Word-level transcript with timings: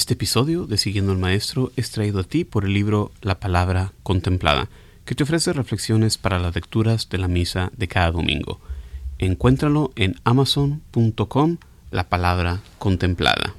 Este 0.00 0.14
episodio 0.14 0.64
de 0.66 0.78
Siguiendo 0.78 1.12
al 1.12 1.18
Maestro 1.18 1.72
es 1.76 1.90
traído 1.90 2.20
a 2.20 2.24
ti 2.24 2.44
por 2.44 2.64
el 2.64 2.72
libro 2.72 3.12
La 3.20 3.38
Palabra 3.38 3.92
Contemplada, 4.02 4.70
que 5.04 5.14
te 5.14 5.24
ofrece 5.24 5.52
reflexiones 5.52 6.16
para 6.16 6.38
las 6.38 6.54
lecturas 6.54 7.10
de 7.10 7.18
la 7.18 7.28
misa 7.28 7.70
de 7.76 7.86
cada 7.86 8.10
domingo. 8.10 8.60
Encuéntralo 9.18 9.92
en 9.96 10.16
amazon.com, 10.24 11.58
La 11.90 12.08
Palabra 12.08 12.62
Contemplada. 12.78 13.54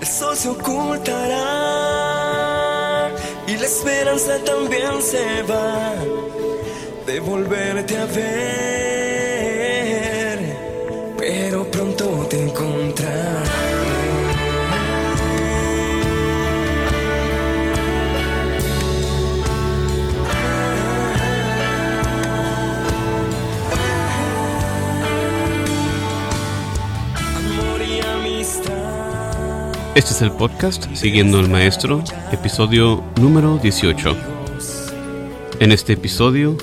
El 0.00 0.06
sol 0.06 0.36
se 0.36 0.48
ocultará 0.48 1.48
y 3.46 3.56
la 3.56 3.66
esperanza 3.66 4.38
también 4.44 5.02
se 5.02 5.42
va 5.42 5.94
de 7.06 7.20
volverte 7.20 7.96
a 7.98 8.06
ver, 8.06 8.28
pero 11.18 11.70
pronto 11.70 12.26
Este 29.94 30.12
es 30.12 30.22
el 30.22 30.32
podcast 30.32 30.86
Siguiendo 30.94 31.38
al 31.38 31.50
Maestro, 31.50 32.02
episodio 32.32 33.04
número 33.20 33.58
18. 33.58 34.16
En 35.60 35.70
este 35.70 35.92
episodio 35.92 36.56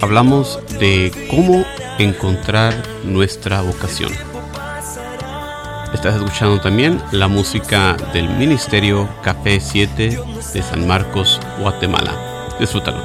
hablamos 0.00 0.58
de 0.80 1.12
cómo 1.30 1.64
encontrar 2.00 2.74
nuestra 3.04 3.62
vocación. 3.62 4.10
Estás 5.94 6.16
escuchando 6.16 6.60
también 6.60 7.00
la 7.12 7.28
música 7.28 7.96
del 8.12 8.28
Ministerio 8.30 9.08
Café 9.22 9.60
7 9.60 10.18
de 10.52 10.62
San 10.62 10.84
Marcos, 10.88 11.40
Guatemala. 11.60 12.56
Disfrútalo. 12.58 12.98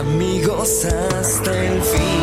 Amigos 0.00 0.86
hasta 0.86 1.66
el 1.66 1.82
fin. 1.82 2.17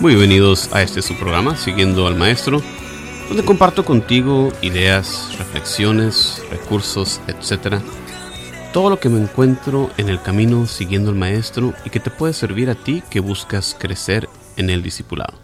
Muy 0.00 0.14
bienvenidos 0.14 0.72
a 0.72 0.80
este 0.80 1.02
su 1.02 1.16
programa, 1.16 1.56
Siguiendo 1.56 2.06
al 2.06 2.14
Maestro, 2.14 2.62
donde 3.26 3.44
comparto 3.44 3.84
contigo 3.84 4.52
ideas, 4.62 5.36
reflexiones, 5.36 6.40
recursos, 6.50 7.20
etc. 7.26 7.82
Todo 8.72 8.90
lo 8.90 9.00
que 9.00 9.08
me 9.08 9.20
encuentro 9.20 9.90
en 9.96 10.08
el 10.08 10.22
camino 10.22 10.68
siguiendo 10.68 11.10
al 11.10 11.16
Maestro 11.16 11.74
y 11.84 11.90
que 11.90 11.98
te 11.98 12.12
puede 12.12 12.32
servir 12.32 12.70
a 12.70 12.76
ti 12.76 13.02
que 13.10 13.18
buscas 13.18 13.76
crecer 13.76 14.28
en 14.56 14.70
el 14.70 14.84
discipulado. 14.84 15.36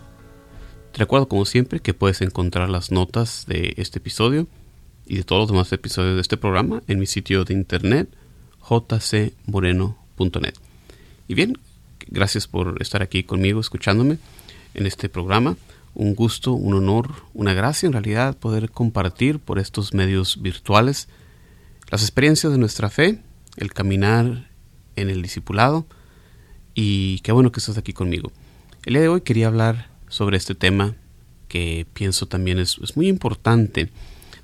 Te 0.93 1.00
recuerdo 1.00 1.26
como 1.26 1.47
siempre 1.47 1.81
que 1.81 1.93
puedes 1.93 2.20
encontrar 2.20 2.70
las 2.70 2.93
notas 2.93 3.47
de 3.48 3.75
este 3.76 3.98
episodio 3.98 4.47
y 5.04 5.16
de 5.16 5.25
todos 5.25 5.41
los 5.43 5.50
demás 5.50 5.72
episodios 5.72 6.14
de 6.14 6.20
este 6.20 6.37
programa 6.37 6.81
en 6.87 7.00
mi 7.00 7.06
sitio 7.06 7.44
de 7.44 7.54
internet 7.54 8.09
jcmoreno.net. 8.60 10.54
Y 11.26 11.34
bien, 11.34 11.59
gracias 12.06 12.47
por 12.47 12.81
estar 12.81 13.03
aquí 13.03 13.25
conmigo 13.25 13.59
escuchándome 13.59 14.19
en 14.74 14.86
este 14.86 15.08
programa. 15.08 15.56
Un 15.94 16.14
gusto, 16.14 16.52
un 16.52 16.74
honor, 16.74 17.12
una 17.32 17.54
gracia 17.54 17.86
en 17.86 17.92
realidad 17.92 18.36
poder 18.36 18.70
compartir 18.70 19.38
por 19.38 19.58
estos 19.58 19.94
medios 19.94 20.42
virtuales 20.42 21.08
las 21.90 22.02
experiencias 22.02 22.52
de 22.52 22.58
nuestra 22.58 22.90
fe, 22.90 23.20
el 23.56 23.72
caminar 23.72 24.48
en 24.96 25.10
el 25.10 25.22
discipulado 25.22 25.86
y 26.74 27.20
qué 27.20 27.32
bueno 27.32 27.52
que 27.52 27.60
estás 27.60 27.78
aquí 27.78 27.92
conmigo. 27.92 28.32
El 28.84 28.94
día 28.94 29.02
de 29.02 29.08
hoy 29.08 29.20
quería 29.20 29.46
hablar 29.46 29.88
sobre 30.08 30.36
este 30.36 30.54
tema 30.54 30.94
que 31.48 31.86
pienso 31.94 32.26
también 32.26 32.58
es, 32.58 32.78
es 32.82 32.96
muy 32.96 33.08
importante, 33.08 33.90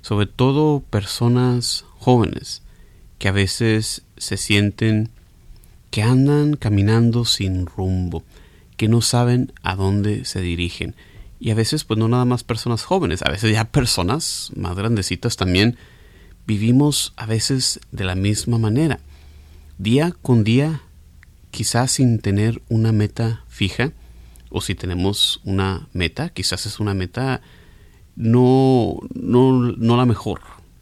sobre 0.01 0.27
todo 0.27 0.79
personas 0.79 1.85
jóvenes 1.97 2.61
que 3.19 3.27
a 3.27 3.33
veces 3.33 4.03
se 4.17 4.37
sienten 4.37 5.09
que 5.91 6.01
andan 6.01 6.55
caminando 6.55 7.25
sin 7.25 7.65
rumbo, 7.65 8.23
que 8.81 8.87
no 8.87 9.01
saben 9.01 9.53
a 9.61 9.75
dónde 9.75 10.25
se 10.25 10.41
dirigen. 10.41 10.95
Y 11.39 11.51
a 11.51 11.53
veces, 11.53 11.83
pues 11.83 11.99
no 11.99 12.07
nada 12.07 12.25
más 12.25 12.43
personas 12.43 12.81
jóvenes, 12.81 13.21
a 13.21 13.29
veces 13.29 13.53
ya 13.53 13.65
personas 13.65 14.51
más 14.55 14.75
grandecitas 14.75 15.37
también 15.37 15.77
vivimos 16.47 17.13
a 17.15 17.27
veces 17.27 17.79
de 17.91 18.05
la 18.05 18.15
misma 18.15 18.57
manera. 18.57 18.99
Día 19.77 20.15
con 20.23 20.43
día, 20.43 20.81
quizás 21.51 21.91
sin 21.91 22.17
tener 22.21 22.63
una 22.69 22.91
meta 22.91 23.45
fija, 23.49 23.91
o 24.49 24.61
si 24.61 24.73
tenemos 24.73 25.41
una 25.43 25.87
meta, 25.93 26.29
quizás 26.29 26.65
es 26.65 26.79
una 26.79 26.95
meta 26.95 27.41
no, 28.15 28.97
no, 29.13 29.61
no 29.61 29.95
la 29.95 30.07
mejor. 30.07 30.41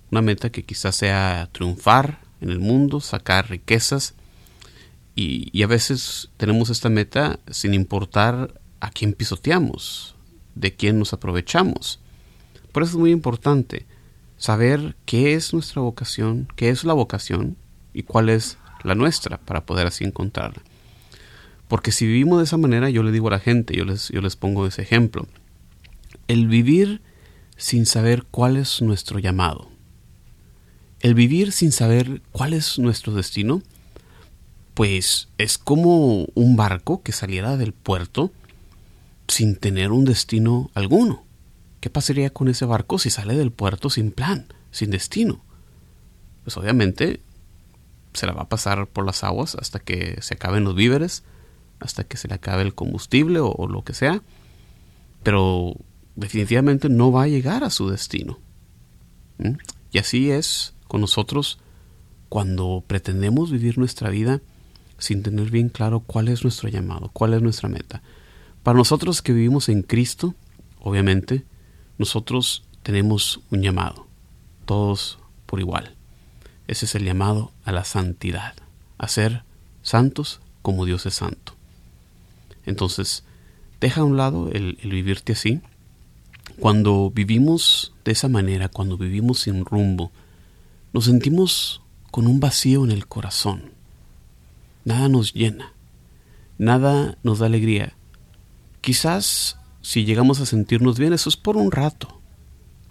Una 0.10 0.22
meta 0.22 0.54
que 0.54 0.64
quizás 0.64 0.96
sea 0.96 1.50
triunfar 1.52 2.22
en 2.40 2.50
el 2.50 2.60
mundo, 2.60 3.02
sacar 3.02 3.50
riquezas, 3.50 4.14
y, 5.16 5.64
a 5.64 5.68
veces 5.68 6.30
tenemos 6.38 6.70
esta 6.70 6.90
meta 6.90 7.40
sin 7.50 7.74
importar 7.74 8.60
a 8.80 8.90
quién 8.90 9.14
pisoteamos, 9.14 10.16
de 10.56 10.76
quién 10.76 10.98
nos 10.98 11.14
aprovechamos. 11.14 12.00
Por 12.72 12.84
eso 12.84 12.94
es 12.94 12.98
muy 12.98 13.12
importante 13.12 13.86
saber 14.38 14.96
qué 15.06 15.34
es 15.34 15.54
nuestra 15.54 15.82
vocación, 15.82 16.48
qué 16.56 16.70
es 16.70 16.86
la 16.86 16.94
vocación 16.94 17.58
y 17.94 18.04
cuál 18.04 18.30
es 18.30 18.58
la 18.84 18.96
nuestra 18.96 19.38
para 19.38 19.66
poder 19.66 19.88
así 19.88 20.06
encontrarla. 20.06 20.64
Porque 21.68 21.92
si 21.92 22.08
vivimos 22.08 22.40
de 22.40 22.46
esa 22.46 22.58
manera, 22.58 22.90
yo 22.90 23.04
le 23.04 23.12
digo 23.12 23.28
a 23.28 23.32
la 23.32 23.40
gente, 23.40 23.76
yo 23.76 23.86
les, 23.86 24.10
yo 24.10 24.22
les 24.22 24.36
pongo 24.36 24.66
ese 24.66 24.82
ejemplo, 24.82 25.28
el 26.28 26.48
vivir 26.48 27.02
sin 27.58 27.86
saber 27.86 28.26
cuál 28.32 28.56
es 28.58 28.82
nuestro 28.82 29.20
llamado, 29.20 29.70
el 31.02 31.14
vivir 31.14 31.52
sin 31.52 31.72
saber 31.72 32.22
cuál 32.32 32.54
es 32.54 32.80
nuestro 32.80 33.14
destino, 33.14 33.62
pues 34.74 35.30
es 35.38 35.58
como 35.58 36.26
un 36.36 36.56
barco 36.56 37.02
que 37.02 37.12
saliera 37.12 37.58
del 37.58 37.74
puerto 37.74 38.32
sin 39.28 39.56
tener 39.56 39.92
un 39.92 40.06
destino 40.06 40.72
alguno. 40.74 41.24
¿Qué 41.80 41.90
pasaría 41.90 42.30
con 42.32 42.48
ese 42.50 42.66
barco 42.66 43.00
si 43.00 43.10
sale 43.10 43.36
del 43.36 43.52
puerto 43.52 43.90
sin 43.90 44.12
plan, 44.12 44.48
sin 44.72 44.92
destino? 44.92 45.42
Pues 46.44 46.58
obviamente 46.58 47.22
se 48.14 48.26
la 48.26 48.34
va 48.34 48.44
a 48.44 48.50
pasar 48.50 48.88
por 48.88 49.06
las 49.06 49.24
aguas 49.24 49.56
hasta 49.56 49.80
que 49.80 50.22
se 50.22 50.34
acaben 50.34 50.64
los 50.64 50.76
víveres, 50.76 51.24
hasta 51.80 52.04
que 52.04 52.18
se 52.18 52.28
le 52.28 52.34
acabe 52.34 52.64
el 52.64 52.76
combustible 52.76 53.40
o, 53.40 53.68
lo 53.68 53.84
que 53.84 53.94
sea, 53.94 54.22
pero 55.24 55.76
definitivamente 56.16 56.90
no 56.90 57.12
va 57.12 57.24
a 57.24 57.28
llegar 57.28 57.64
a 57.64 57.70
su 57.70 57.90
destino. 57.90 58.40
¿Mm? 59.38 59.54
Y 59.92 60.00
así 60.00 60.32
es 60.32 60.74
con 60.88 61.02
nosotros 61.02 61.60
cuando 62.28 62.84
pretendemos 62.86 63.52
vivir 63.52 63.78
nuestra 63.78 64.10
vida 64.10 64.42
sin 65.00 65.24
tener 65.24 65.50
bien 65.50 65.70
claro 65.70 66.02
cuál 66.02 66.28
es 66.28 66.44
nuestro 66.44 66.70
llamado, 66.70 67.10
cuál 67.14 67.34
es 67.34 67.42
nuestra 67.42 67.70
meta. 67.70 68.02
Para 68.64 68.78
nosotros 68.78 69.22
que 69.22 69.34
vivimos 69.34 69.70
en 69.70 69.82
Cristo, 69.82 70.36
obviamente, 70.80 71.46
nosotros 71.98 72.64
tenemos 72.84 73.42
un 73.52 73.62
llamado, 73.62 74.08
todos 74.66 75.20
por 75.46 75.60
igual. 75.60 75.96
Ese 76.68 76.86
es 76.86 76.96
el 76.96 77.06
llamado 77.06 77.52
a 77.64 77.72
la 77.72 77.84
santidad, 77.84 78.54
a 78.98 79.08
ser 79.08 79.44
santos 79.82 80.40
como 80.62 80.86
Dios 80.86 81.06
es 81.06 81.16
santo. 81.16 81.54
Entonces, 82.66 83.24
deja 83.82 84.02
a 84.02 84.04
un 84.04 84.18
lado 84.18 84.52
el, 84.52 84.78
el 84.82 84.92
vivirte 84.92 85.34
así. 85.34 85.62
Cuando 86.60 87.10
vivimos 87.10 87.94
de 88.04 88.12
esa 88.12 88.28
manera, 88.28 88.70
cuando 88.70 88.98
vivimos 88.98 89.40
sin 89.40 89.66
rumbo, 89.66 90.12
nos 90.94 91.06
sentimos 91.06 91.82
con 92.12 92.28
un 92.28 92.40
vacío 92.40 92.84
en 92.84 92.92
el 92.92 93.08
corazón. 93.08 93.79
Nada 94.86 95.10
nos 95.10 95.34
llena, 95.34 95.74
nada 96.58 97.18
nos 97.24 97.40
da 97.40 97.48
alegría. 97.48 97.96
Quizás 98.82 99.58
si 99.82 100.06
llegamos 100.06 100.40
a 100.40 100.46
sentirnos 100.46 101.00
bien, 101.00 101.14
eso 101.14 101.30
es 101.30 101.38
por 101.38 101.58
un 101.58 101.72
rato. 101.72 102.22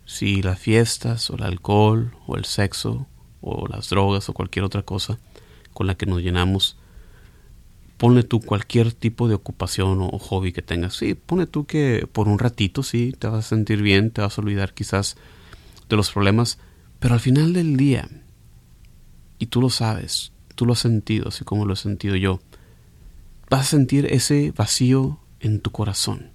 Si 0.04 0.42
las 0.42 0.58
fiestas 0.58 1.28
o 1.30 1.36
el 1.36 1.42
alcohol 1.42 2.14
o 2.26 2.36
el 2.36 2.44
sexo 2.44 3.06
o 3.40 3.66
las 3.68 3.90
drogas 3.90 4.28
o 4.28 4.32
cualquier 4.32 4.64
otra 4.64 4.82
cosa 4.82 5.18
con 5.72 5.86
la 5.86 5.96
que 5.96 6.06
nos 6.06 6.22
llenamos, 6.22 6.76
ponle 7.98 8.22
tú 8.22 8.40
cualquier 8.40 8.92
tipo 8.92 9.28
de 9.28 9.34
ocupación 9.34 10.00
o 10.00 10.18
hobby 10.18 10.52
que 10.52 10.62
tengas. 10.62 10.96
Sí, 10.96 11.14
ponle 11.14 11.46
tú 11.46 11.66
que 11.66 12.08
por 12.10 12.28
un 12.28 12.38
ratito 12.38 12.82
sí 12.82 13.12
te 13.18 13.26
vas 13.26 13.44
a 13.44 13.48
sentir 13.48 13.82
bien, 13.82 14.10
te 14.10 14.22
vas 14.22 14.38
a 14.38 14.40
olvidar 14.40 14.72
quizás 14.72 15.16
de 15.88 15.96
los 15.96 16.10
problemas, 16.10 16.58
pero 17.00 17.14
al 17.14 17.20
final 17.20 17.52
del 17.52 17.76
día, 17.76 18.08
y 19.38 19.46
tú 19.46 19.60
lo 19.60 19.70
sabes, 19.70 20.32
tú 20.58 20.66
lo 20.66 20.72
has 20.72 20.80
sentido, 20.80 21.28
así 21.28 21.44
como 21.44 21.66
lo 21.66 21.74
he 21.74 21.76
sentido 21.76 22.16
yo, 22.16 22.40
vas 23.48 23.60
a 23.60 23.70
sentir 23.70 24.06
ese 24.06 24.50
vacío 24.50 25.20
en 25.38 25.60
tu 25.60 25.70
corazón. 25.70 26.32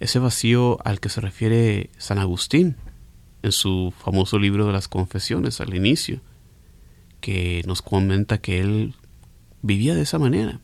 Ese 0.00 0.18
vacío 0.18 0.78
al 0.86 0.98
que 0.98 1.10
se 1.10 1.20
refiere 1.20 1.90
San 1.98 2.16
Agustín 2.16 2.76
en 3.42 3.52
su 3.52 3.92
famoso 3.94 4.38
libro 4.38 4.66
de 4.66 4.72
las 4.72 4.88
confesiones 4.88 5.60
al 5.60 5.74
inicio, 5.74 6.22
que 7.20 7.62
nos 7.66 7.82
comenta 7.82 8.38
que 8.38 8.58
él 8.60 8.94
vivía 9.60 9.94
de 9.94 10.02
esa 10.02 10.18
manera. 10.18 10.60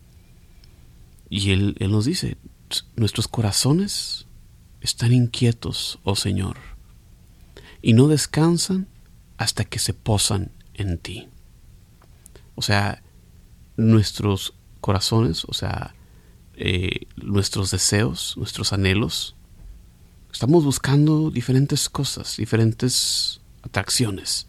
Y 1.29 1.51
él, 1.51 1.77
él 1.79 1.91
nos 1.91 2.07
dice, 2.07 2.39
nuestros 2.97 3.29
corazones 3.29 4.27
están 4.81 5.13
inquietos, 5.13 5.99
oh 6.05 6.17
Señor, 6.17 6.57
y 7.83 7.93
no 7.93 8.09
descansan 8.09 8.89
hasta 9.37 9.67
que 9.67 9.79
se 9.79 9.93
posan 9.93 10.53
en 10.73 10.97
ti. 10.97 11.29
O 12.55 12.63
sea, 12.63 13.03
nuestros 13.77 14.55
corazones, 14.81 15.45
o 15.47 15.55
sea, 15.55 15.95
eh, 16.57 17.07
nuestros 17.17 17.71
deseos, 17.71 18.35
nuestros 18.37 18.73
anhelos, 18.73 19.35
estamos 20.33 20.65
buscando 20.65 21.31
diferentes 21.31 21.89
cosas, 21.89 22.37
diferentes 22.37 23.41
atracciones. 23.63 24.47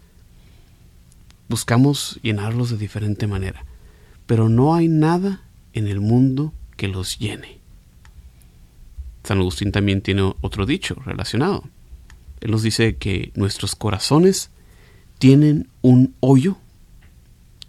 Buscamos 1.48 2.20
llenarlos 2.22 2.72
de 2.72 2.78
diferente 2.78 3.28
manera 3.28 3.66
pero 4.26 4.50
no 4.50 4.76
hay 4.76 4.88
nada 4.88 5.42
en 5.74 5.88
el 5.88 6.00
mundo 6.00 6.54
que 6.78 6.88
los 6.88 7.20
llene. 7.20 7.60
San 9.24 9.40
Agustín 9.40 9.72
también 9.72 10.02
tiene 10.02 10.34
otro 10.42 10.66
dicho 10.66 10.96
relacionado. 11.06 11.64
Él 12.42 12.52
nos 12.52 12.64
dice 12.64 12.98
que 12.98 13.32
nuestros 13.36 13.76
corazones 13.76 14.52
tienen 15.18 15.70
un 15.82 16.16
hoyo 16.20 16.58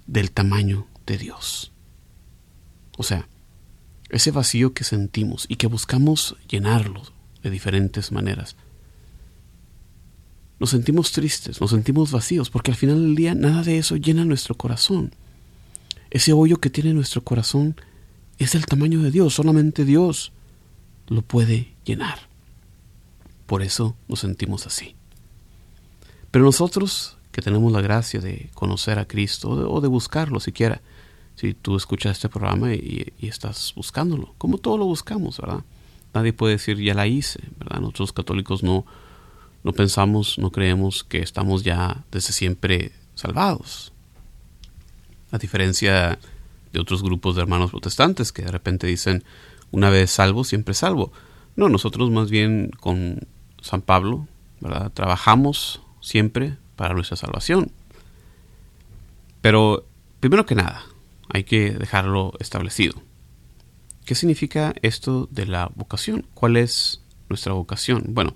del 0.06 0.30
tamaño 0.30 0.86
de 1.06 1.18
Dios. 1.18 1.72
O 2.96 3.02
sea, 3.02 3.28
ese 4.10 4.30
vacío 4.30 4.72
que 4.72 4.84
sentimos 4.84 5.46
y 5.48 5.56
que 5.56 5.66
buscamos 5.66 6.36
llenarlo 6.48 7.02
de 7.42 7.50
diferentes 7.50 8.12
maneras. 8.12 8.56
Nos 10.58 10.70
sentimos 10.70 11.12
tristes, 11.12 11.60
nos 11.60 11.70
sentimos 11.70 12.10
vacíos, 12.10 12.48
porque 12.48 12.70
al 12.70 12.76
final 12.76 13.02
del 13.02 13.14
día 13.14 13.34
nada 13.34 13.62
de 13.62 13.78
eso 13.78 13.96
llena 13.96 14.24
nuestro 14.24 14.54
corazón. 14.54 15.14
Ese 16.10 16.32
hoyo 16.32 16.58
que 16.58 16.70
tiene 16.70 16.94
nuestro 16.94 17.22
corazón 17.22 17.76
es 18.38 18.54
el 18.54 18.64
tamaño 18.66 19.02
de 19.02 19.10
Dios, 19.10 19.34
solamente 19.34 19.84
Dios 19.84 20.32
lo 21.08 21.22
puede 21.22 21.74
llenar. 21.84 22.20
Por 23.46 23.62
eso 23.62 23.96
nos 24.08 24.20
sentimos 24.20 24.66
así. 24.66 24.96
Pero 26.30 26.44
nosotros 26.44 27.16
que 27.36 27.42
tenemos 27.42 27.70
la 27.70 27.82
gracia 27.82 28.18
de 28.18 28.48
conocer 28.54 28.98
a 28.98 29.06
Cristo 29.06 29.50
o 29.50 29.80
de, 29.82 29.88
buscarlo 29.88 30.40
siquiera, 30.40 30.80
si 31.34 31.52
tú 31.52 31.76
escuchas 31.76 32.12
este 32.12 32.30
programa 32.30 32.72
y, 32.72 33.12
estás 33.20 33.74
buscándolo, 33.76 34.34
como 34.38 34.56
todos 34.56 34.78
lo 34.78 34.86
buscamos, 34.86 35.38
¿verdad? 35.38 35.62
Nadie 36.14 36.32
puede 36.32 36.54
decir 36.54 36.78
ya 36.78 36.94
la 36.94 37.06
hice, 37.06 37.40
¿verdad? 37.58 37.80
Nosotros 37.80 38.14
católicos 38.14 38.62
no, 38.62 38.86
no 39.64 39.72
pensamos, 39.74 40.38
no 40.38 40.50
creemos 40.50 41.04
que 41.04 41.18
estamos 41.18 41.62
ya 41.62 42.06
desde 42.10 42.32
siempre 42.32 42.92
salvados 43.14 43.92
a 45.30 45.36
diferencia 45.36 46.18
de 46.72 46.80
otros 46.80 47.02
grupos 47.02 47.36
de 47.36 47.42
hermanos 47.42 47.70
protestantes 47.70 48.32
que 48.32 48.44
de 48.44 48.50
repente 48.50 48.86
dicen 48.86 49.24
una 49.72 49.90
vez 49.90 50.10
salvo, 50.10 50.42
siempre 50.42 50.72
salvo. 50.72 51.12
No, 51.54 51.68
nosotros 51.68 52.10
más 52.10 52.30
bien 52.30 52.70
con 52.80 53.28
San 53.60 53.82
Pablo, 53.82 54.26
¿verdad? 54.62 54.90
Trabajamos 54.94 55.82
siempre 56.00 56.56
para 56.76 56.94
nuestra 56.94 57.16
salvación. 57.16 57.72
Pero, 59.40 59.86
primero 60.20 60.46
que 60.46 60.54
nada, 60.54 60.84
hay 61.28 61.44
que 61.44 61.72
dejarlo 61.72 62.34
establecido. 62.38 62.94
¿Qué 64.04 64.14
significa 64.14 64.74
esto 64.82 65.28
de 65.30 65.46
la 65.46 65.70
vocación? 65.74 66.26
¿Cuál 66.34 66.56
es 66.56 67.02
nuestra 67.28 67.52
vocación? 67.52 68.04
Bueno, 68.08 68.34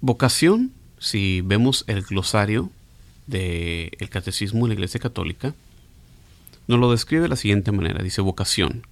vocación, 0.00 0.72
si 0.98 1.42
vemos 1.42 1.84
el 1.86 2.02
glosario, 2.02 2.70
del 3.28 4.08
Catecismo 4.08 4.64
de 4.64 4.68
la 4.68 4.74
Iglesia 4.74 5.00
Católica, 5.00 5.54
nos 6.66 6.80
lo 6.80 6.90
describe 6.90 7.22
de 7.22 7.28
la 7.28 7.36
siguiente 7.36 7.72
manera. 7.72 8.02
Dice 8.02 8.22
vocación, 8.22 8.86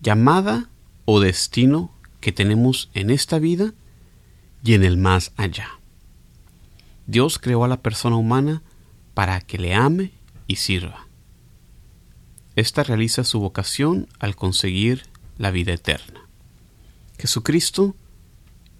llamada 0.00 0.68
o 1.04 1.20
destino 1.20 1.92
que 2.20 2.32
tenemos 2.32 2.90
en 2.94 3.10
esta 3.10 3.38
vida 3.38 3.72
y 4.64 4.74
en 4.74 4.84
el 4.84 4.96
más 4.96 5.32
allá. 5.36 5.77
Dios 7.08 7.38
creó 7.38 7.64
a 7.64 7.68
la 7.68 7.80
persona 7.80 8.16
humana 8.16 8.62
para 9.14 9.40
que 9.40 9.56
le 9.56 9.74
ame 9.74 10.12
y 10.46 10.56
sirva. 10.56 11.06
Esta 12.54 12.82
realiza 12.82 13.24
su 13.24 13.40
vocación 13.40 14.08
al 14.18 14.36
conseguir 14.36 15.04
la 15.38 15.50
vida 15.50 15.72
eterna. 15.72 16.20
Jesucristo 17.18 17.96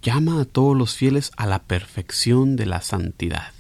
llama 0.03 0.43
a 0.43 0.45
todos 0.45 0.77
los 0.77 0.95
fieles 0.95 1.33
a 1.39 1.47
la 1.47 1.63
perfección 1.63 2.57
de 2.57 2.67
la 2.67 2.83
santidad. 2.83 3.55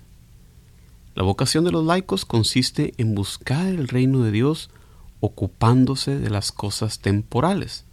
La 1.15 1.23
vocación 1.23 1.65
de 1.65 1.73
los 1.73 1.87
laicos 1.87 2.27
consiste 2.27 2.93
en 2.99 3.15
buscar 3.15 3.67
el 3.69 3.89
reino 3.89 4.23
de 4.23 4.33
Dios 4.33 4.69
ocupándose 5.21 6.19
de 6.19 6.29
las 6.29 6.53
cosas 6.53 6.99
temporales, 6.99 7.87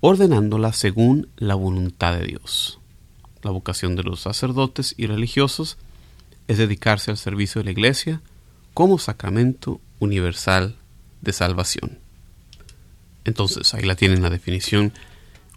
ordenándolas 0.00 0.76
según 0.76 1.30
la 1.38 1.54
voluntad 1.54 2.18
de 2.18 2.26
Dios. 2.26 2.77
La 3.42 3.50
vocación 3.50 3.96
de 3.96 4.02
los 4.02 4.20
sacerdotes 4.20 4.94
y 4.96 5.06
religiosos 5.06 5.76
es 6.48 6.58
dedicarse 6.58 7.10
al 7.10 7.18
servicio 7.18 7.60
de 7.60 7.66
la 7.66 7.70
Iglesia 7.72 8.20
como 8.74 8.98
sacramento 8.98 9.80
universal 9.98 10.76
de 11.20 11.32
salvación. 11.32 11.98
Entonces, 13.24 13.74
ahí 13.74 13.82
la 13.82 13.96
tienen 13.96 14.22
la 14.22 14.30
definición 14.30 14.92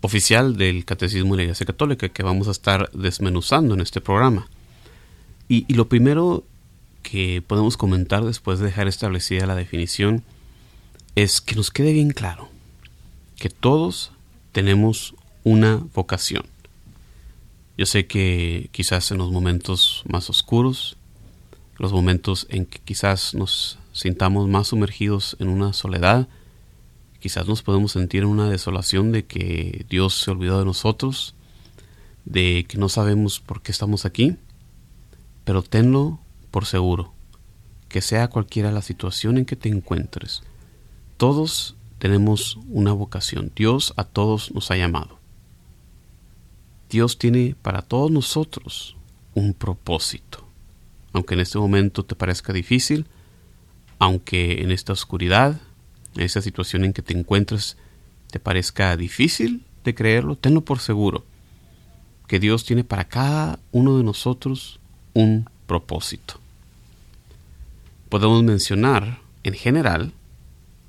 oficial 0.02 0.58
del 0.58 0.84
Catecismo 0.86 1.34
de 1.34 1.38
la 1.38 1.44
Iglesia 1.44 1.66
Católica 1.66 2.10
que 2.10 2.24
vamos 2.24 2.48
a 2.48 2.52
estar 2.52 2.90
desmenuzando 2.92 3.74
en 3.74 3.82
este 3.82 4.02
programa. 4.02 4.48
Y, 5.48 5.66
y 5.68 5.76
lo 5.76 5.88
primero 5.88 6.44
que 7.04 7.44
podemos 7.46 7.78
comentar 7.78 8.24
después 8.26 8.60
de 8.60 8.66
dejar 8.66 8.88
establecida 8.88 9.46
la 9.46 9.56
definición 9.56 10.24
es 11.16 11.42
que 11.42 11.56
nos 11.56 11.72
quede 11.72 11.94
bien 11.94 12.12
claro 12.12 12.50
que 13.38 13.50
todos 13.50 14.12
tenemos 14.52 15.16
una 15.44 15.82
vocación. 15.94 16.44
Yo 17.78 17.86
sé 17.86 18.06
que 18.08 18.70
quizás 18.72 19.12
en 19.12 19.18
los 19.18 19.32
momentos 19.32 20.04
más 20.08 20.30
oscuros, 20.30 20.98
los 21.78 21.92
momentos 21.92 22.46
en 22.50 22.66
que 22.66 22.80
quizás 22.80 23.34
nos 23.34 23.80
sintamos 23.92 24.48
más 24.48 24.68
sumergidos 24.68 25.36
en 25.40 25.48
una 25.48 25.74
soledad, 25.74 26.28
quizás 27.20 27.48
nos 27.48 27.62
podemos 27.62 27.94
sentir 27.94 28.24
en 28.24 28.30
una 28.30 28.50
desolación 28.50 29.12
de 29.12 29.26
que 29.26 29.86
Dios 29.90 30.22
se 30.22 30.32
olvidó 30.32 30.60
de 30.60 30.66
nosotros, 30.66 31.34
de 32.26 32.66
que 32.68 32.78
no 32.78 32.90
sabemos 32.90 33.40
por 33.40 33.62
qué 33.62 33.72
estamos 33.72 34.06
aquí, 34.06 34.36
pero 35.44 35.64
tenlo 35.64 36.20
por 36.52 36.66
seguro, 36.66 37.14
que 37.90 38.02
sea 38.02 38.28
cualquiera 38.28 38.72
la 38.72 38.82
situación 38.82 39.38
en 39.38 39.46
que 39.46 39.56
te 39.56 39.70
encuentres, 39.70 40.44
todos 41.18 41.76
tenemos 42.00 42.58
una 42.68 42.94
vocación. 42.94 43.52
Dios 43.56 43.94
a 43.96 44.04
todos 44.04 44.52
nos 44.56 44.72
ha 44.72 44.76
llamado. 44.76 45.21
Dios 46.92 47.18
tiene 47.18 47.56
para 47.60 47.82
todos 47.82 48.12
nosotros 48.12 48.96
un 49.34 49.56
propósito. 49.56 50.46
Aunque 51.14 51.34
en 51.34 51.40
este 51.40 51.58
momento 51.58 52.06
te 52.06 52.16
parezca 52.16 52.54
difícil, 52.54 53.08
aunque 53.98 54.62
en 54.62 54.72
esta 54.72 54.94
oscuridad, 54.94 55.60
en 56.16 56.22
esta 56.22 56.42
situación 56.42 56.86
en 56.86 56.94
que 56.94 57.02
te 57.02 57.18
encuentres, 57.18 57.78
te 58.30 58.40
parezca 58.40 58.96
difícil 58.96 59.66
de 59.84 59.96
creerlo, 59.96 60.36
tenlo 60.36 60.62
por 60.62 60.78
seguro, 60.78 61.26
que 62.28 62.40
Dios 62.40 62.64
tiene 62.64 62.84
para 62.84 63.06
cada 63.06 63.58
uno 63.72 63.98
de 63.98 64.04
nosotros 64.04 64.80
un 65.16 65.50
propósito 65.66 66.42
podemos 68.12 68.44
mencionar 68.44 69.20
en 69.44 69.54
general 69.54 70.12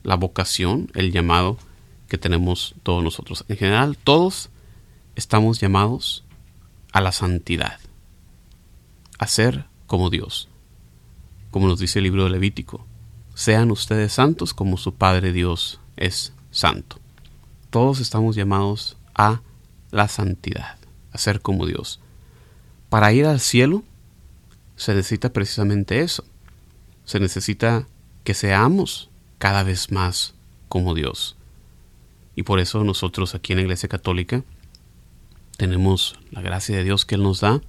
la 0.03 0.17
vocación, 0.17 0.91
el 0.95 1.13
llamado 1.13 1.57
que 2.09 2.19
tenemos 2.19 2.75
todos 2.83 3.05
nosotros. 3.05 3.45
En 3.49 3.57
general, 3.57 3.97
todos 3.97 4.51
estamos 5.17 5.61
llamados 5.61 6.25
a 6.93 7.01
la 7.01 7.13
santidad, 7.13 7.79
a 9.19 9.27
ser 9.27 9.67
como 9.87 10.11
Dios, 10.11 10.49
como 11.51 11.69
nos 11.69 11.79
dice 11.79 11.99
el 11.99 12.05
libro 12.05 12.25
de 12.25 12.31
Levítico. 12.31 12.87
Sean 13.35 13.71
ustedes 13.71 14.13
santos 14.13 14.55
como 14.55 14.77
su 14.77 14.95
Padre 14.95 15.33
Dios 15.33 15.81
es 15.97 16.33
santo. 16.51 16.99
Todos 17.71 18.01
estamos 18.01 18.37
llamados 18.37 18.97
a 19.15 19.41
la 19.91 20.09
santidad, 20.09 20.79
a 21.13 21.19
ser 21.19 21.41
como 21.41 21.67
Dios. 21.67 22.01
Para 22.89 23.13
ir 23.13 23.27
al 23.27 23.41
cielo 23.41 23.83
se 24.77 24.95
necesita 24.95 25.33
precisamente 25.33 26.01
eso. 26.01 26.25
Se 27.05 27.21
necesita 27.21 27.87
que 28.25 28.35
seamos 28.35 29.11
cada 29.39 29.63
vez 29.63 29.91
más 29.91 30.35
como 30.69 30.95
Dios. 30.95 31.37
Y 32.35 32.45
por 32.45 32.61
eso 32.61 32.85
nosotros 32.85 33.35
aquí 33.35 33.53
en 33.53 33.59
la 33.59 33.63
Iglesia 33.63 33.89
Católica 33.89 34.45
tenemos 35.57 36.19
la 36.31 36.41
gracia 36.41 36.77
de 36.77 36.85
Dios 36.85 37.05
que 37.05 37.15
Él 37.15 37.23
nos 37.23 37.41
da 37.41 37.61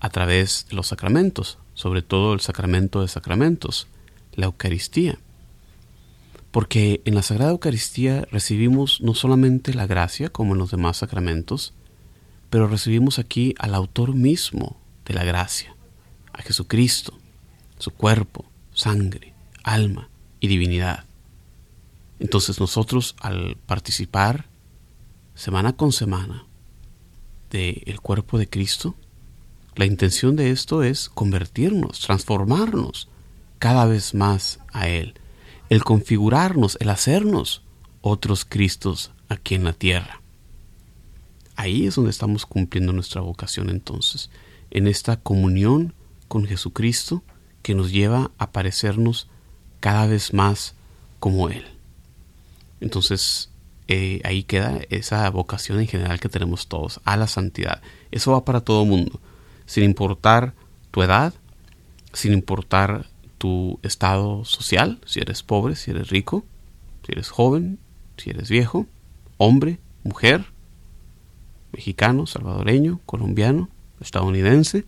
a 0.00 0.10
través 0.10 0.66
de 0.68 0.76
los 0.76 0.88
sacramentos, 0.88 1.58
sobre 1.74 2.02
todo 2.02 2.32
el 2.32 2.40
sacramento 2.40 3.02
de 3.02 3.08
sacramentos, 3.08 3.86
la 4.34 4.46
Eucaristía. 4.46 5.18
Porque 6.50 7.00
en 7.04 7.14
la 7.14 7.22
Sagrada 7.22 7.52
Eucaristía 7.52 8.26
recibimos 8.30 9.00
no 9.00 9.14
solamente 9.14 9.74
la 9.74 9.86
gracia, 9.86 10.28
como 10.28 10.52
en 10.52 10.58
los 10.58 10.70
demás 10.70 10.98
sacramentos, 10.98 11.72
pero 12.50 12.68
recibimos 12.68 13.18
aquí 13.18 13.54
al 13.58 13.74
autor 13.74 14.14
mismo 14.14 14.76
de 15.06 15.14
la 15.14 15.24
gracia, 15.24 15.74
a 16.32 16.42
Jesucristo, 16.42 17.18
su 17.78 17.90
cuerpo, 17.90 18.44
sangre, 18.74 19.32
alma 19.62 20.08
y 20.40 20.48
divinidad. 20.48 21.04
Entonces 22.18 22.60
nosotros 22.60 23.16
al 23.20 23.56
participar 23.66 24.46
semana 25.34 25.72
con 25.72 25.92
semana 25.92 26.44
del 27.52 27.82
el 27.86 28.00
cuerpo 28.00 28.38
de 28.38 28.48
Cristo, 28.48 28.96
la 29.76 29.86
intención 29.86 30.34
de 30.34 30.50
esto 30.50 30.82
es 30.82 31.08
convertirnos, 31.08 32.00
transformarnos 32.00 33.08
cada 33.58 33.86
vez 33.86 34.14
más 34.14 34.58
a 34.72 34.88
Él, 34.88 35.14
el 35.68 35.84
configurarnos, 35.84 36.76
el 36.80 36.90
hacernos 36.90 37.62
otros 38.00 38.44
Cristos 38.44 39.12
aquí 39.28 39.54
en 39.54 39.64
la 39.64 39.72
tierra. 39.72 40.20
Ahí 41.54 41.86
es 41.86 41.94
donde 41.94 42.10
estamos 42.10 42.44
cumpliendo 42.44 42.92
nuestra 42.92 43.20
vocación 43.20 43.70
entonces, 43.70 44.30
en 44.70 44.88
esta 44.88 45.16
comunión 45.16 45.94
con 46.28 46.46
Jesucristo 46.46 47.22
que 47.62 47.74
nos 47.74 47.92
lleva 47.92 48.30
a 48.38 48.50
parecernos 48.50 49.28
cada 49.80 50.06
vez 50.06 50.32
más 50.32 50.74
como 51.20 51.48
Él. 51.48 51.64
Entonces, 52.80 53.51
eh, 53.88 54.20
ahí 54.24 54.44
queda 54.44 54.80
esa 54.90 55.28
vocación 55.30 55.80
en 55.80 55.86
general 55.86 56.20
que 56.20 56.28
tenemos 56.28 56.68
todos, 56.68 57.00
a 57.04 57.16
la 57.16 57.26
santidad. 57.26 57.82
Eso 58.10 58.32
va 58.32 58.44
para 58.44 58.60
todo 58.60 58.84
mundo, 58.84 59.20
sin 59.66 59.84
importar 59.84 60.54
tu 60.90 61.02
edad, 61.02 61.34
sin 62.12 62.32
importar 62.32 63.06
tu 63.38 63.78
estado 63.82 64.44
social, 64.44 65.00
si 65.04 65.20
eres 65.20 65.42
pobre, 65.42 65.74
si 65.74 65.90
eres 65.90 66.10
rico, 66.10 66.44
si 67.04 67.12
eres 67.12 67.28
joven, 67.30 67.78
si 68.16 68.30
eres 68.30 68.48
viejo, 68.48 68.86
hombre, 69.36 69.78
mujer, 70.04 70.46
mexicano, 71.72 72.26
salvadoreño, 72.26 73.00
colombiano, 73.06 73.68
estadounidense, 74.00 74.84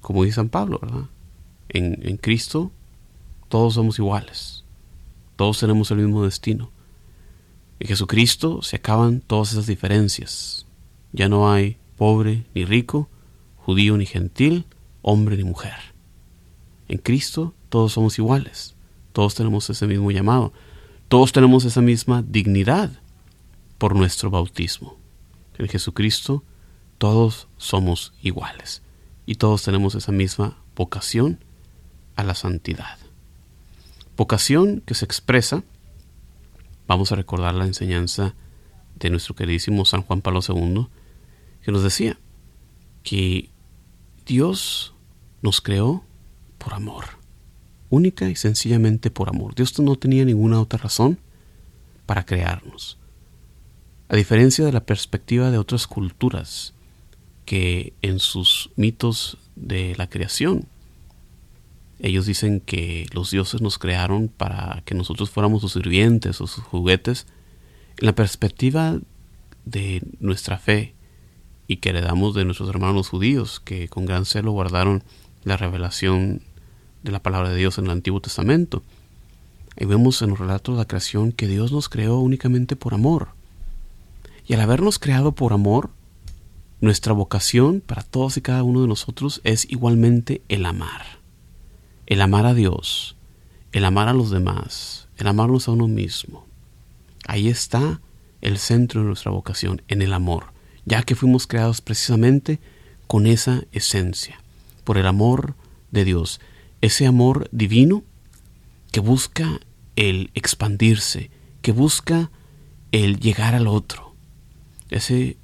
como 0.00 0.24
dice 0.24 0.36
San 0.36 0.48
Pablo, 0.48 0.78
¿verdad? 0.80 1.04
En, 1.68 1.98
en 2.02 2.16
Cristo 2.16 2.72
todos 3.48 3.74
somos 3.74 3.98
iguales. 3.98 4.64
Todos 5.36 5.60
tenemos 5.60 5.90
el 5.90 5.98
mismo 5.98 6.24
destino. 6.24 6.70
En 7.80 7.88
Jesucristo 7.88 8.62
se 8.62 8.76
acaban 8.76 9.20
todas 9.20 9.52
esas 9.52 9.66
diferencias. 9.66 10.66
Ya 11.12 11.28
no 11.28 11.50
hay 11.50 11.78
pobre 11.96 12.46
ni 12.54 12.64
rico, 12.64 13.08
judío 13.56 13.96
ni 13.96 14.06
gentil, 14.06 14.66
hombre 15.02 15.36
ni 15.36 15.44
mujer. 15.44 15.74
En 16.88 16.98
Cristo 16.98 17.54
todos 17.68 17.92
somos 17.92 18.18
iguales. 18.18 18.74
Todos 19.12 19.34
tenemos 19.34 19.68
ese 19.70 19.86
mismo 19.86 20.10
llamado. 20.10 20.52
Todos 21.08 21.32
tenemos 21.32 21.64
esa 21.64 21.80
misma 21.80 22.22
dignidad 22.22 22.90
por 23.78 23.94
nuestro 23.94 24.30
bautismo. 24.30 24.96
En 25.58 25.68
Jesucristo 25.68 26.44
todos 26.98 27.48
somos 27.56 28.12
iguales 28.22 28.82
y 29.26 29.34
todos 29.34 29.62
tenemos 29.62 29.94
esa 29.94 30.12
misma 30.12 30.58
vocación 30.76 31.44
a 32.16 32.24
la 32.24 32.34
santidad. 32.34 32.98
Vocación 34.16 34.82
que 34.86 34.94
se 34.94 35.04
expresa, 35.04 35.64
vamos 36.86 37.12
a 37.12 37.16
recordar 37.16 37.54
la 37.54 37.66
enseñanza 37.66 38.34
de 38.96 39.10
nuestro 39.10 39.34
queridísimo 39.34 39.84
San 39.84 40.02
Juan 40.02 40.20
Pablo 40.20 40.40
II, 40.46 40.86
que 41.62 41.72
nos 41.72 41.82
decía 41.82 42.18
que 43.02 43.50
Dios 44.26 44.94
nos 45.42 45.60
creó 45.60 46.04
por 46.58 46.74
amor, 46.74 47.04
única 47.90 48.28
y 48.28 48.36
sencillamente 48.36 49.10
por 49.10 49.28
amor. 49.28 49.54
Dios 49.54 49.78
no 49.80 49.96
tenía 49.96 50.24
ninguna 50.24 50.60
otra 50.60 50.78
razón 50.78 51.18
para 52.06 52.24
crearnos. 52.24 52.98
A 54.08 54.16
diferencia 54.16 54.64
de 54.64 54.72
la 54.72 54.84
perspectiva 54.84 55.50
de 55.50 55.58
otras 55.58 55.86
culturas 55.86 56.74
que 57.44 57.94
en 58.02 58.18
sus 58.18 58.70
mitos 58.76 59.38
de 59.56 59.94
la 59.96 60.08
creación 60.08 60.68
ellos 62.02 62.26
dicen 62.26 62.58
que 62.58 63.06
los 63.12 63.30
dioses 63.30 63.62
nos 63.62 63.78
crearon 63.78 64.26
para 64.26 64.82
que 64.84 64.96
nosotros 64.96 65.30
fuéramos 65.30 65.60
sus 65.60 65.74
sirvientes 65.74 66.40
o 66.40 66.48
sus 66.48 66.64
juguetes. 66.64 67.28
En 67.96 68.06
la 68.06 68.12
perspectiva 68.12 68.98
de 69.64 70.02
nuestra 70.18 70.58
fe 70.58 70.96
y 71.68 71.76
que 71.76 71.90
heredamos 71.90 72.34
de 72.34 72.44
nuestros 72.44 72.68
hermanos 72.68 73.08
judíos, 73.08 73.60
que 73.60 73.88
con 73.88 74.04
gran 74.04 74.24
celo 74.24 74.50
guardaron 74.50 75.04
la 75.44 75.56
revelación 75.56 76.42
de 77.04 77.12
la 77.12 77.22
palabra 77.22 77.50
de 77.50 77.56
Dios 77.56 77.78
en 77.78 77.84
el 77.84 77.92
Antiguo 77.92 78.20
Testamento. 78.20 78.82
Ahí 79.78 79.86
vemos 79.86 80.20
en 80.22 80.30
los 80.30 80.40
relatos 80.40 80.74
de 80.74 80.80
la 80.80 80.88
creación 80.88 81.30
que 81.30 81.46
Dios 81.46 81.70
nos 81.70 81.88
creó 81.88 82.18
únicamente 82.18 82.74
por 82.74 82.94
amor. 82.94 83.28
Y 84.48 84.54
al 84.54 84.60
habernos 84.60 84.98
creado 84.98 85.30
por 85.30 85.52
amor, 85.52 85.90
nuestra 86.80 87.12
vocación 87.12 87.80
para 87.80 88.02
todos 88.02 88.36
y 88.38 88.40
cada 88.40 88.64
uno 88.64 88.82
de 88.82 88.88
nosotros 88.88 89.40
es 89.44 89.70
igualmente 89.70 90.42
el 90.48 90.66
amar 90.66 91.21
el 92.06 92.20
amar 92.20 92.46
a 92.46 92.54
Dios, 92.54 93.16
el 93.72 93.84
amar 93.84 94.08
a 94.08 94.12
los 94.12 94.30
demás, 94.30 95.08
el 95.16 95.26
amarnos 95.26 95.68
a 95.68 95.72
uno 95.72 95.88
mismo. 95.88 96.46
Ahí 97.26 97.48
está 97.48 98.00
el 98.40 98.58
centro 98.58 99.00
de 99.00 99.06
nuestra 99.06 99.30
vocación, 99.30 99.82
en 99.88 100.02
el 100.02 100.12
amor, 100.12 100.52
ya 100.84 101.02
que 101.02 101.14
fuimos 101.14 101.46
creados 101.46 101.80
precisamente 101.80 102.60
con 103.06 103.26
esa 103.26 103.64
esencia, 103.72 104.40
por 104.84 104.98
el 104.98 105.06
amor 105.06 105.54
de 105.90 106.04
Dios, 106.04 106.40
ese 106.80 107.06
amor 107.06 107.48
divino 107.52 108.02
que 108.90 109.00
busca 109.00 109.60
el 109.96 110.30
expandirse, 110.34 111.30
que 111.62 111.72
busca 111.72 112.30
el 112.90 113.20
llegar 113.20 113.54
al 113.54 113.68
otro, 113.68 114.14
ese 114.90 115.36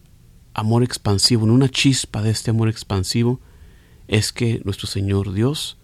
amor 0.53 0.83
expansivo, 0.83 1.45
en 1.45 1.50
una 1.50 1.69
chispa 1.69 2.21
de 2.21 2.31
este 2.31 2.50
amor 2.50 2.69
expansivo, 2.69 3.41
es 4.09 4.33
que 4.33 4.61
nuestro 4.65 4.88
Señor 4.88 5.33
Dios 5.33 5.78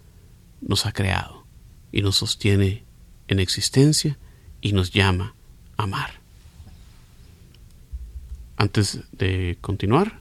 nos 0.66 0.86
ha 0.86 0.92
creado 0.92 1.44
y 1.92 2.02
nos 2.02 2.16
sostiene 2.16 2.84
en 3.28 3.38
existencia 3.38 4.18
y 4.60 4.72
nos 4.72 4.90
llama 4.90 5.34
a 5.76 5.84
amar. 5.84 6.20
Antes 8.56 9.00
de 9.12 9.58
continuar 9.60 10.20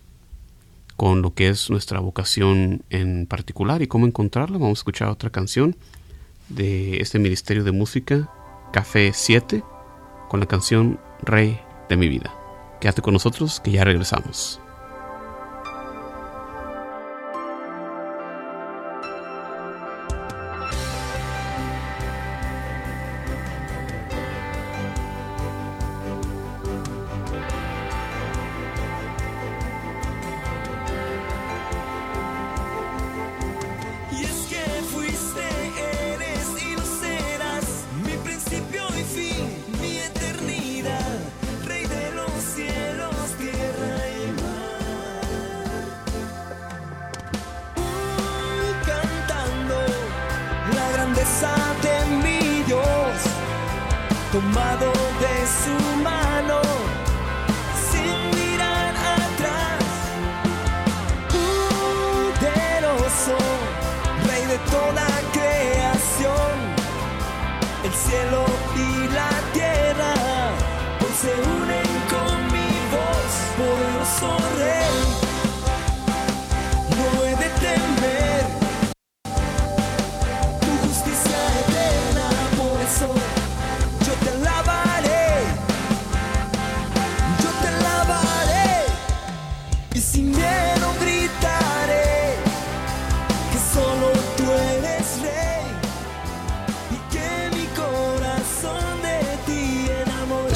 con 0.96 1.22
lo 1.22 1.34
que 1.34 1.50
es 1.50 1.70
nuestra 1.70 2.00
vocación 2.00 2.84
en 2.90 3.26
particular 3.26 3.82
y 3.82 3.88
cómo 3.88 4.06
encontrarla, 4.06 4.58
vamos 4.58 4.80
a 4.80 4.82
escuchar 4.82 5.10
otra 5.10 5.30
canción 5.30 5.76
de 6.50 6.98
este 6.98 7.20
Ministerio 7.20 7.64
de 7.64 7.72
Música, 7.72 8.30
Café 8.72 9.12
7, 9.14 9.64
con 10.30 10.40
la 10.40 10.46
canción 10.46 11.00
Rey 11.22 11.60
de 11.90 11.98
mi 11.98 12.08
vida. 12.08 12.34
Quédate 12.82 13.02
con 13.02 13.14
nosotros 13.14 13.60
que 13.60 13.72
ya 13.72 13.84
regresamos. 13.84 14.63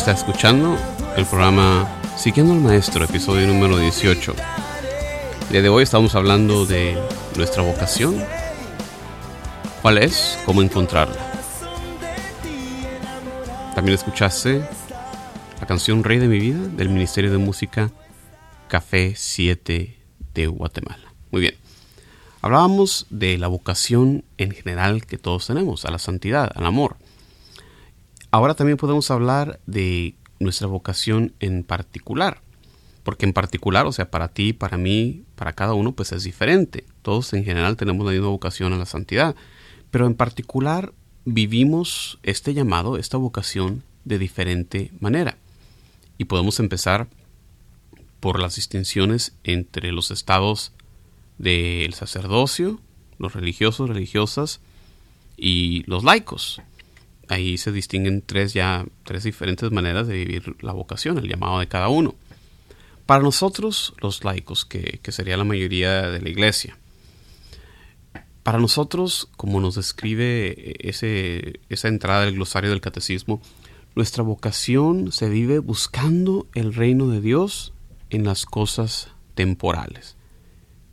Está 0.07 0.19
escuchando 0.21 0.77
el 1.17 1.25
programa 1.25 1.85
Siguiendo 2.15 2.53
al 2.53 2.61
Maestro, 2.61 3.03
episodio 3.03 3.45
número 3.45 3.77
18. 3.77 4.35
El 5.47 5.51
día 5.51 5.61
de 5.61 5.67
hoy 5.67 5.83
estamos 5.83 6.15
hablando 6.15 6.65
de 6.65 6.97
nuestra 7.35 7.61
vocación. 7.61 8.23
¿Cuál 9.81 9.97
es? 9.97 10.39
¿Cómo 10.45 10.61
encontrarla? 10.61 11.17
También 13.75 13.95
escuchaste 13.95 14.65
la 15.59 15.67
canción 15.67 16.05
Rey 16.05 16.19
de 16.19 16.29
mi 16.29 16.39
vida 16.39 16.65
del 16.69 16.87
Ministerio 16.87 17.29
de 17.29 17.39
Música 17.39 17.91
Café 18.69 19.11
7 19.13 19.93
de 20.33 20.47
Guatemala. 20.47 21.13
Muy 21.31 21.41
bien. 21.41 21.55
Hablábamos 22.41 23.07
de 23.09 23.37
la 23.37 23.47
vocación 23.49 24.23
en 24.37 24.51
general 24.51 25.05
que 25.05 25.17
todos 25.17 25.47
tenemos, 25.47 25.83
a 25.83 25.91
la 25.91 25.99
santidad, 25.99 26.49
al 26.55 26.65
amor. 26.65 26.95
Ahora 28.37 28.53
también 28.53 28.77
podemos 28.77 29.09
hablar 29.09 29.59
de 29.65 30.13
nuestra 30.39 30.67
vocación 30.67 31.33
en 31.39 31.63
particular. 31.63 32.41
Porque 33.01 33.25
en 33.25 33.33
particular, 33.33 33.87
o 33.87 33.91
sea, 33.91 34.11
para 34.11 34.27
ti, 34.27 34.53
para 34.53 34.77
mí, 34.77 35.23
para 35.35 35.53
cada 35.53 35.73
uno, 35.73 35.93
pues 35.93 36.11
es 36.11 36.23
diferente. 36.23 36.85
Todos 37.01 37.33
en 37.33 37.43
general 37.43 37.77
tenemos 37.77 38.05
la 38.05 38.11
misma 38.11 38.27
vocación 38.27 38.73
a 38.73 38.77
la 38.77 38.85
santidad. 38.85 39.35
Pero 39.89 40.05
en 40.05 40.13
particular 40.13 40.93
vivimos 41.25 42.19
este 42.21 42.53
llamado, 42.53 42.99
esta 42.99 43.17
vocación 43.17 43.81
de 44.05 44.19
diferente 44.19 44.91
manera. 44.99 45.39
Y 46.19 46.25
podemos 46.25 46.59
empezar 46.59 47.07
por 48.19 48.39
las 48.39 48.55
distinciones 48.55 49.33
entre 49.43 49.91
los 49.91 50.11
estados 50.11 50.73
del 51.39 51.95
sacerdocio, 51.95 52.79
los 53.17 53.33
religiosos, 53.33 53.89
religiosas 53.89 54.59
y 55.37 55.81
los 55.87 56.03
laicos. 56.03 56.61
Ahí 57.29 57.57
se 57.57 57.71
distinguen 57.71 58.21
tres 58.25 58.53
ya 58.53 58.85
tres 59.03 59.23
diferentes 59.23 59.71
maneras 59.71 60.07
de 60.07 60.13
vivir 60.13 60.55
la 60.61 60.73
vocación, 60.73 61.17
el 61.17 61.27
llamado 61.27 61.59
de 61.59 61.67
cada 61.67 61.89
uno. 61.89 62.15
Para 63.05 63.23
nosotros, 63.23 63.93
los 64.01 64.23
laicos, 64.23 64.65
que, 64.65 64.99
que 65.01 65.11
sería 65.11 65.37
la 65.37 65.43
mayoría 65.43 66.09
de 66.09 66.21
la 66.21 66.29
iglesia, 66.29 66.77
para 68.47 68.59
nosotros, 68.59 69.27
como 69.35 69.59
nos 69.59 69.75
describe 69.75 70.77
ese, 70.79 71.59
esa 71.67 71.89
entrada 71.89 72.23
del 72.23 72.35
glosario 72.35 72.69
del 72.69 72.79
catecismo, 72.79 73.41
nuestra 73.93 74.23
vocación 74.23 75.11
se 75.11 75.27
vive 75.27 75.59
buscando 75.59 76.47
el 76.53 76.73
reino 76.73 77.09
de 77.09 77.19
Dios 77.19 77.73
en 78.09 78.23
las 78.23 78.45
cosas 78.45 79.09
temporales. 79.35 80.15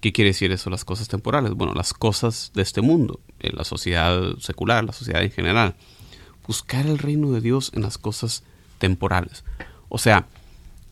¿Qué 0.00 0.12
quiere 0.12 0.30
decir 0.30 0.50
eso, 0.50 0.68
las 0.68 0.84
cosas 0.84 1.06
temporales? 1.06 1.52
Bueno, 1.52 1.74
las 1.74 1.94
cosas 1.94 2.50
de 2.54 2.62
este 2.62 2.80
mundo, 2.80 3.20
en 3.38 3.54
la 3.54 3.62
sociedad 3.62 4.36
secular, 4.40 4.82
la 4.82 4.92
sociedad 4.92 5.22
en 5.22 5.30
general. 5.30 5.76
Buscar 6.46 6.86
el 6.86 6.98
reino 6.98 7.30
de 7.32 7.40
Dios 7.40 7.70
en 7.74 7.82
las 7.82 7.98
cosas 7.98 8.44
temporales. 8.78 9.44
O 9.88 9.98
sea, 9.98 10.26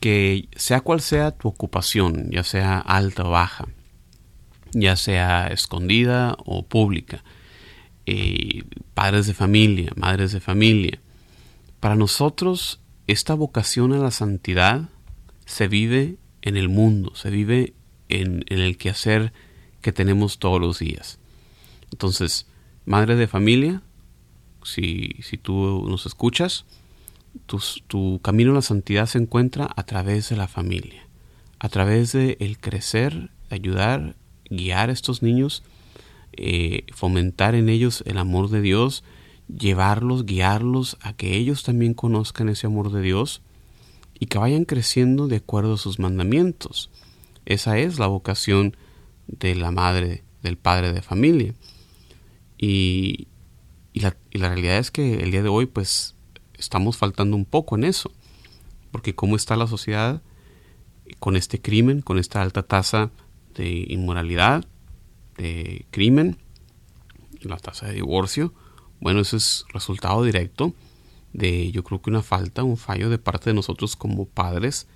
que 0.01 0.49
sea 0.57 0.81
cual 0.81 1.01
sea 1.01 1.31
tu 1.31 1.49
ocupación, 1.49 2.31
ya 2.31 2.43
sea 2.43 2.79
alta 2.79 3.25
o 3.25 3.31
baja, 3.31 3.67
ya 4.73 4.97
sea 4.97 5.47
escondida 5.49 6.37
o 6.45 6.65
pública, 6.65 7.23
eh, 8.07 8.65
padres 8.95 9.27
de 9.27 9.35
familia, 9.35 9.93
madres 9.95 10.33
de 10.33 10.41
familia, 10.41 10.99
para 11.79 11.95
nosotros 11.95 12.81
esta 13.07 13.35
vocación 13.35 13.93
a 13.93 13.99
la 13.99 14.11
santidad 14.11 14.88
se 15.45 15.69
vive 15.69 16.17
en 16.43 16.57
el 16.57 16.69
mundo, 16.69 17.15
se 17.15 17.31
vive 17.31 17.75
en, 18.09 18.45
en 18.49 18.59
el 18.59 18.77
quehacer 18.77 19.33
que 19.83 19.93
tenemos 19.93 20.38
todos 20.38 20.61
los 20.61 20.79
días. 20.79 21.19
Entonces, 21.93 22.47
madre 22.87 23.17
de 23.17 23.29
familia, 23.29 23.83
si, 24.64 25.16
si 25.22 25.38
tú 25.38 25.87
nos 25.88 26.07
escuchas, 26.07 26.64
tu, 27.46 28.20
camino 28.22 28.53
a 28.53 28.57
la 28.57 28.62
santidad 28.62 29.07
se 29.07 29.18
encuentra 29.18 29.68
a 29.75 29.83
través 29.85 30.29
de 30.29 30.37
la 30.37 30.48
familia, 30.48 31.07
a 31.59 31.68
través 31.68 32.12
de 32.12 32.37
el 32.40 32.59
crecer, 32.59 33.31
ayudar, 33.51 34.16
guiar 34.51 34.90
a 34.90 34.92
estos 34.92 35.22
niños, 35.22 35.62
eh, 36.33 36.85
fomentar 36.92 37.55
en 37.55 37.68
ellos 37.68 38.03
el 38.07 38.18
amor 38.18 38.51
de 38.51 38.61
Dios, 38.61 39.05
llevarlos, 39.48 40.25
guiarlos 40.25 40.96
a 41.01 41.14
que 41.14 41.37
ellos 41.37 41.62
también 41.62 41.94
conozcan 41.94 42.48
ese 42.48 42.66
amor 42.66 42.92
de 42.92 43.03
Dios 43.03 43.42
y 44.18 44.27
que 44.27 44.38
vayan 44.38 44.64
creciendo 44.64 45.29
de 45.29 45.37
acuerdo 45.37 45.75
a 45.75 45.79
sus 45.79 45.98
mandamientos. 45.98 46.90
Esa 47.44 47.79
es 47.79 47.98
la 47.98 48.07
vocación 48.07 48.77
de 49.27 49.55
la 49.55 49.70
madre, 49.70 50.22
del 50.42 50.57
padre 50.57 50.92
de 50.92 51.03
familia. 51.03 51.55
Y, 52.59 53.27
y, 53.92 54.00
la, 54.00 54.16
y, 54.31 54.38
la, 54.38 54.48
realidad 54.48 54.78
es 54.78 54.90
que 54.90 55.22
el 55.22 55.31
día 55.31 55.42
de 55.42 55.48
hoy 55.48 55.66
pues 55.66 56.14
estamos 56.55 56.96
faltando 56.96 57.37
un 57.37 57.44
poco 57.44 57.76
en 57.76 57.85
eso. 57.85 58.12
Porque 58.90 59.14
cómo 59.14 59.37
está 59.37 59.57
la 59.57 59.66
sociedad 59.66 60.22
con 61.18 61.37
este 61.37 61.61
crimen, 61.61 62.02
con 62.02 62.18
esta 62.18 62.42
alta 62.42 62.62
tasa 62.62 63.11
de 63.55 63.87
inmoralidad, 63.88 64.64
de 65.37 65.87
crimen, 65.90 66.38
la 67.40 67.57
tasa 67.57 67.87
de 67.87 67.94
divorcio, 67.94 68.55
bueno, 69.00 69.20
ese 69.20 69.37
es 69.37 69.64
resultado 69.72 70.22
directo 70.22 70.74
de 71.33 71.72
yo 71.72 71.83
creo 71.83 72.00
que 72.00 72.11
una 72.11 72.22
falta, 72.22 72.62
un 72.62 72.76
fallo 72.76 73.11
de 73.11 73.18
parte 73.18 73.50
de 73.50 73.55
nosotros 73.55 73.96
como 73.96 74.26
padres 74.26 74.87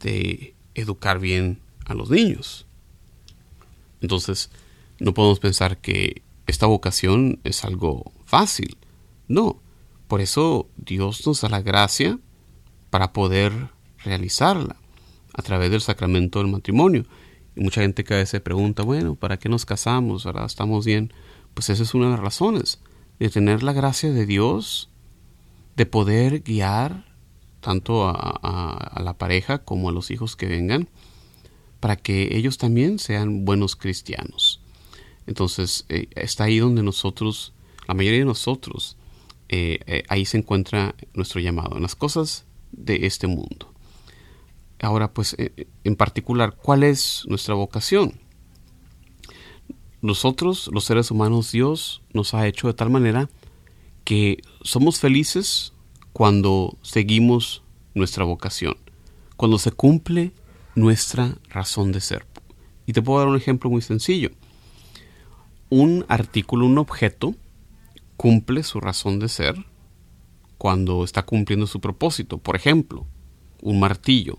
de 0.00 0.54
educar 0.74 1.18
bien 1.18 1.60
a 1.84 1.92
los 1.92 2.08
niños. 2.08 2.66
Entonces, 4.00 4.50
no 4.98 5.12
podemos 5.12 5.40
pensar 5.40 5.78
que 5.78 6.22
esta 6.46 6.66
vocación 6.66 7.38
es 7.44 7.64
algo 7.64 8.13
fácil. 8.24 8.76
No, 9.28 9.60
por 10.08 10.20
eso 10.20 10.68
Dios 10.76 11.26
nos 11.26 11.40
da 11.40 11.48
la 11.48 11.62
gracia 11.62 12.18
para 12.90 13.12
poder 13.12 13.70
realizarla 14.04 14.76
a 15.32 15.42
través 15.42 15.70
del 15.70 15.80
sacramento 15.80 16.38
del 16.38 16.48
matrimonio. 16.48 17.04
Y 17.56 17.60
mucha 17.60 17.82
gente 17.82 18.04
que 18.04 18.14
a 18.14 18.18
veces 18.18 18.30
se 18.30 18.40
pregunta, 18.40 18.82
bueno, 18.82 19.14
¿para 19.14 19.38
qué 19.38 19.48
nos 19.48 19.64
casamos? 19.64 20.24
¿Verdad? 20.24 20.46
¿Estamos 20.46 20.84
bien? 20.84 21.12
Pues 21.54 21.70
esa 21.70 21.82
es 21.82 21.94
una 21.94 22.06
de 22.06 22.12
las 22.12 22.20
razones, 22.20 22.80
de 23.18 23.30
tener 23.30 23.62
la 23.62 23.72
gracia 23.72 24.12
de 24.12 24.26
Dios, 24.26 24.90
de 25.76 25.86
poder 25.86 26.40
guiar 26.40 27.14
tanto 27.60 28.06
a, 28.06 29.00
la 29.02 29.14
pareja 29.14 29.58
como 29.58 29.88
a 29.88 29.92
los 29.92 30.10
hijos 30.10 30.36
que 30.36 30.46
vengan, 30.46 30.88
para 31.80 31.96
que 31.96 32.36
ellos 32.36 32.58
también 32.58 32.98
sean 32.98 33.44
buenos 33.44 33.74
cristianos. 33.74 34.60
Entonces, 35.26 35.86
eh, 35.88 36.08
está 36.14 36.44
ahí 36.44 36.58
donde 36.58 36.82
nosotros, 36.82 37.54
la 37.86 37.94
mayoría 37.94 38.20
de 38.20 38.24
nosotros, 38.24 38.96
eh, 39.48 39.80
eh, 39.86 40.02
ahí 40.08 40.24
se 40.24 40.38
encuentra 40.38 40.94
nuestro 41.12 41.40
llamado, 41.40 41.76
en 41.76 41.82
las 41.82 41.94
cosas 41.94 42.46
de 42.72 43.06
este 43.06 43.26
mundo. 43.26 43.72
Ahora, 44.80 45.12
pues, 45.12 45.34
eh, 45.38 45.68
en 45.84 45.96
particular, 45.96 46.56
¿cuál 46.56 46.82
es 46.82 47.24
nuestra 47.26 47.54
vocación? 47.54 48.20
Nosotros, 50.02 50.68
los 50.72 50.84
seres 50.84 51.10
humanos, 51.10 51.52
Dios 51.52 52.02
nos 52.12 52.34
ha 52.34 52.46
hecho 52.46 52.66
de 52.66 52.74
tal 52.74 52.90
manera 52.90 53.30
que 54.04 54.42
somos 54.62 54.98
felices 54.98 55.72
cuando 56.12 56.76
seguimos 56.82 57.62
nuestra 57.94 58.24
vocación, 58.24 58.76
cuando 59.36 59.58
se 59.58 59.72
cumple 59.72 60.32
nuestra 60.74 61.38
razón 61.48 61.92
de 61.92 62.00
ser. 62.00 62.26
Y 62.86 62.92
te 62.92 63.00
puedo 63.00 63.20
dar 63.20 63.28
un 63.28 63.36
ejemplo 63.36 63.70
muy 63.70 63.80
sencillo. 63.80 64.30
Un 65.70 66.04
artículo, 66.08 66.66
un 66.66 66.76
objeto, 66.76 67.34
cumple 68.24 68.62
su 68.62 68.80
razón 68.80 69.18
de 69.18 69.28
ser 69.28 69.54
cuando 70.56 71.04
está 71.04 71.24
cumpliendo 71.24 71.66
su 71.66 71.82
propósito. 71.82 72.38
Por 72.38 72.56
ejemplo, 72.56 73.04
un 73.60 73.78
martillo. 73.78 74.38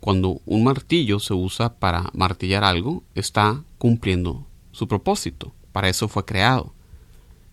Cuando 0.00 0.40
un 0.46 0.64
martillo 0.64 1.20
se 1.20 1.32
usa 1.32 1.74
para 1.78 2.10
martillar 2.12 2.64
algo, 2.64 3.04
está 3.14 3.62
cumpliendo 3.78 4.48
su 4.72 4.88
propósito. 4.88 5.54
Para 5.70 5.88
eso 5.88 6.08
fue 6.08 6.24
creado. 6.24 6.74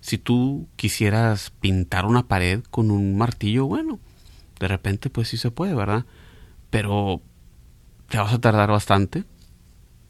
Si 0.01 0.17
tú 0.17 0.67
quisieras 0.77 1.51
pintar 1.59 2.07
una 2.07 2.27
pared 2.27 2.63
con 2.71 2.89
un 2.89 3.15
martillo, 3.15 3.67
bueno, 3.67 3.99
De 4.59 4.67
repente, 4.67 5.11
pues 5.11 5.27
sí 5.27 5.37
se 5.37 5.51
puede, 5.51 5.75
¿verdad? 5.75 6.05
Pero 6.71 7.21
te 8.09 8.17
vas 8.17 8.33
a 8.33 8.41
tardar 8.41 8.71
bastante. 8.71 9.25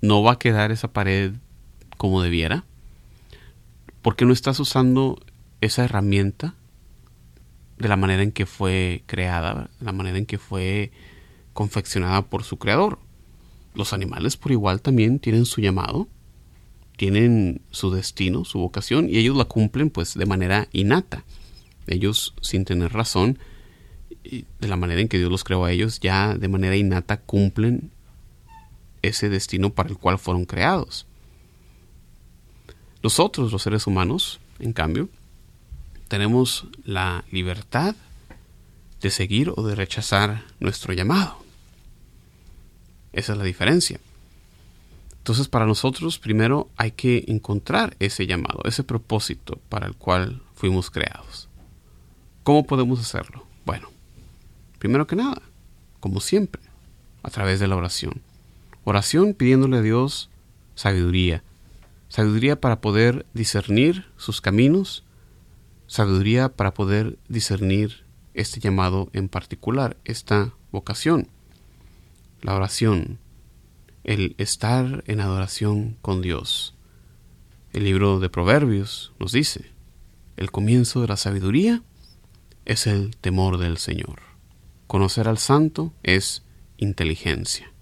No 0.01 0.23
va 0.23 0.31
a 0.31 0.39
quedar 0.39 0.71
esa 0.71 0.93
pared 0.93 1.33
como 1.97 2.21
debiera. 2.21 2.63
Porque 4.01 4.25
no 4.25 4.33
estás 4.33 4.59
usando 4.59 5.19
esa 5.61 5.83
herramienta 5.85 6.55
de 7.77 7.87
la 7.87 7.95
manera 7.95 8.23
en 8.23 8.31
que 8.31 8.45
fue 8.45 9.03
creada, 9.05 9.69
de 9.79 9.85
la 9.85 9.91
manera 9.91 10.17
en 10.17 10.25
que 10.25 10.37
fue 10.37 10.91
confeccionada 11.53 12.23
por 12.23 12.43
su 12.43 12.57
creador. 12.57 12.99
Los 13.73 13.93
animales 13.93 14.37
por 14.37 14.51
igual 14.51 14.81
también 14.81 15.19
tienen 15.19 15.45
su 15.45 15.61
llamado, 15.61 16.07
tienen 16.97 17.61
su 17.71 17.91
destino, 17.91 18.43
su 18.43 18.59
vocación, 18.59 19.09
y 19.09 19.17
ellos 19.17 19.37
la 19.37 19.45
cumplen 19.45 19.89
pues 19.89 20.13
de 20.13 20.25
manera 20.25 20.67
innata. 20.73 21.23
Ellos 21.87 22.33
sin 22.41 22.65
tener 22.65 22.91
razón, 22.91 23.39
de 24.23 24.67
la 24.67 24.75
manera 24.75 25.01
en 25.01 25.07
que 25.07 25.17
Dios 25.17 25.31
los 25.31 25.43
creó 25.43 25.65
a 25.65 25.71
ellos, 25.71 25.99
ya 25.99 26.35
de 26.35 26.47
manera 26.47 26.75
innata 26.75 27.21
cumplen 27.21 27.91
ese 29.01 29.29
destino 29.29 29.71
para 29.71 29.89
el 29.89 29.97
cual 29.97 30.19
fueron 30.19 30.45
creados. 30.45 31.07
Nosotros, 33.01 33.51
los 33.51 33.61
seres 33.61 33.87
humanos, 33.87 34.39
en 34.59 34.73
cambio, 34.73 35.09
tenemos 36.07 36.67
la 36.83 37.23
libertad 37.31 37.95
de 39.01 39.09
seguir 39.09 39.53
o 39.55 39.63
de 39.63 39.75
rechazar 39.75 40.43
nuestro 40.59 40.93
llamado. 40.93 41.37
Esa 43.13 43.33
es 43.33 43.37
la 43.37 43.43
diferencia. 43.43 43.99
Entonces 45.19 45.47
para 45.47 45.65
nosotros 45.65 46.17
primero 46.17 46.69
hay 46.75 46.91
que 46.91 47.25
encontrar 47.27 47.95
ese 47.99 48.25
llamado, 48.25 48.61
ese 48.65 48.83
propósito 48.83 49.59
para 49.69 49.87
el 49.87 49.95
cual 49.95 50.41
fuimos 50.55 50.89
creados. 50.89 51.47
¿Cómo 52.43 52.65
podemos 52.65 52.99
hacerlo? 52.99 53.45
Bueno, 53.65 53.89
primero 54.79 55.05
que 55.05 55.15
nada, 55.15 55.41
como 55.99 56.19
siempre, 56.19 56.61
a 57.21 57.29
través 57.29 57.59
de 57.59 57.67
la 57.67 57.75
oración. 57.75 58.21
Oración 58.85 59.33
pidiéndole 59.33 59.77
a 59.77 59.81
Dios 59.81 60.29
sabiduría. 60.73 61.43
Sabiduría 62.09 62.59
para 62.59 62.81
poder 62.81 63.25
discernir 63.33 64.05
sus 64.17 64.41
caminos 64.41 65.05
sabiduría 65.89 66.49
para 66.49 66.73
poder 66.75 67.17
discernir 67.27 68.05
este 68.35 68.59
llamado 68.59 69.09
en 69.11 69.27
particular, 69.27 69.97
esta 70.05 70.53
vocación, 70.71 71.27
la 72.41 72.55
oración, 72.55 73.17
el 74.03 74.35
estar 74.37 75.03
en 75.07 75.19
adoración 75.19 75.97
con 76.03 76.21
Dios. 76.21 76.75
El 77.73 77.85
libro 77.85 78.19
de 78.19 78.29
Proverbios 78.29 79.13
nos 79.19 79.31
dice, 79.31 79.71
el 80.37 80.51
comienzo 80.51 81.01
de 81.01 81.07
la 81.07 81.17
sabiduría 81.17 81.81
es 82.65 82.85
el 82.85 83.17
temor 83.17 83.57
del 83.57 83.79
Señor. 83.79 84.21
Conocer 84.85 85.27
al 85.27 85.39
santo 85.39 85.91
es 86.03 86.43
inteligencia. 86.77 87.73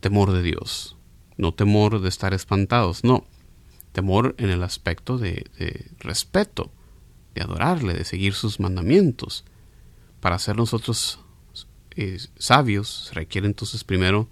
Temor 0.00 0.32
de 0.32 0.42
Dios. 0.42 0.96
No 1.42 1.52
temor 1.52 2.00
de 2.00 2.08
estar 2.08 2.34
espantados, 2.34 3.02
no. 3.02 3.26
Temor 3.90 4.36
en 4.38 4.50
el 4.50 4.62
aspecto 4.62 5.18
de, 5.18 5.44
respeto, 5.98 6.70
de 7.34 7.42
adorarle, 7.42 7.94
de 7.94 8.04
seguir 8.04 8.34
sus 8.34 8.60
mandamientos. 8.60 9.42
Para 10.20 10.38
ser 10.38 10.54
nosotros 10.56 11.18
eh, 11.96 12.20
sabios 12.38 13.08
se 13.08 13.14
requiere 13.14 13.48
entonces 13.48 13.82
primero 13.82 14.28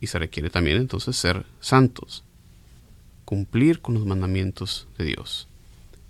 y 0.00 0.06
se 0.06 0.20
requiere 0.20 0.50
también 0.50 0.76
entonces 0.76 1.16
ser 1.16 1.46
santos, 1.58 2.22
cumplir 3.24 3.80
con 3.80 3.94
los 3.94 4.06
mandamientos 4.06 4.86
de 4.96 5.06
Dios. 5.06 5.48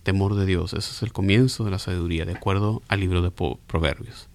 Temor 0.03 0.35
de 0.35 0.45
Dios, 0.45 0.75
ese 0.75 0.91
es 0.91 1.03
el 1.03 1.15
comienzo 1.15 1.65
de 1.65 1.71
la 1.71 1.79
sabiduría, 1.79 2.27
de 2.27 2.35
acuerdo 2.35 2.83
al 2.89 3.01
libro 3.01 3.23
de 3.23 3.31
Proverbios. 3.31 4.29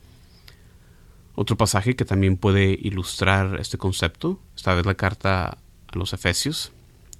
Otro 1.41 1.55
pasaje 1.55 1.95
que 1.95 2.03
también 2.03 2.35
puede 2.35 2.77
ilustrar 2.81 3.61
este 3.61 3.77
concepto, 3.77 4.41
esta 4.57 4.73
vez 4.73 4.85
la 4.85 4.95
carta 4.95 5.57
a 5.87 5.97
los 5.97 6.11
Efesios, 6.11 6.73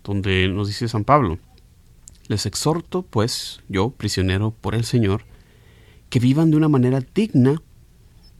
donde 0.04 0.50
nos 0.50 0.68
dice 0.68 0.90
San 0.90 1.06
Pablo, 1.06 1.40
les 2.28 2.46
exhorto, 2.46 3.04
pues, 3.04 3.62
yo, 3.70 3.92
prisionero 3.92 4.52
por 4.52 4.76
el 4.76 4.84
Señor, 4.84 5.24
que 6.10 6.20
vivan 6.20 6.52
de 6.52 6.58
una 6.58 6.68
manera 6.68 7.00
digna 7.16 7.62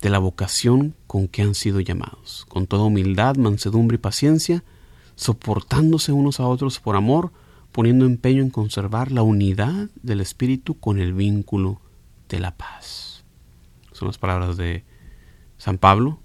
de 0.02 0.10
la 0.10 0.20
vocación 0.20 0.96
con 1.08 1.30
que 1.30 1.44
han 1.44 1.56
sido 1.56 1.80
llamados, 1.80 2.46
con 2.50 2.68
toda 2.68 2.84
humildad, 2.84 3.38
mansedumbre 3.38 3.96
y 3.96 4.00
paciencia, 4.00 4.66
soportándose 5.16 6.12
unos 6.12 6.42
a 6.42 6.48
otros 6.48 6.82
por 6.82 6.98
amor, 6.98 7.32
poniendo 7.72 8.06
empeño 8.06 8.44
en 8.44 8.50
conservar 8.50 9.14
la 9.14 9.22
unidad 9.24 9.88
del 10.04 10.20
Espíritu 10.20 10.78
con 10.78 11.00
el 11.00 11.14
vínculo 11.14 11.80
de 12.28 12.42
la 12.42 12.58
paz. 12.58 13.24
Son 13.94 14.10
las 14.10 14.18
palabras 14.18 14.58
de 14.58 14.89
San 15.60 15.78
Pablo 15.78 16.20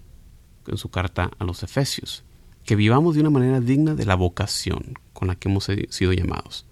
en 0.67 0.79
su 0.79 0.89
carta 0.89 1.31
a 1.39 1.45
los 1.45 1.63
Efesios, 1.63 2.25
que 2.65 2.77
vivamos 2.77 3.15
de 3.15 3.21
una 3.21 3.29
manera 3.29 3.61
digna 3.61 3.95
de 3.95 4.07
la 4.07 4.15
vocación 4.15 4.99
con 5.13 5.29
la 5.29 5.35
que 5.35 5.51
hemos 5.51 5.69
sido 5.91 6.15
llamados 6.15 6.65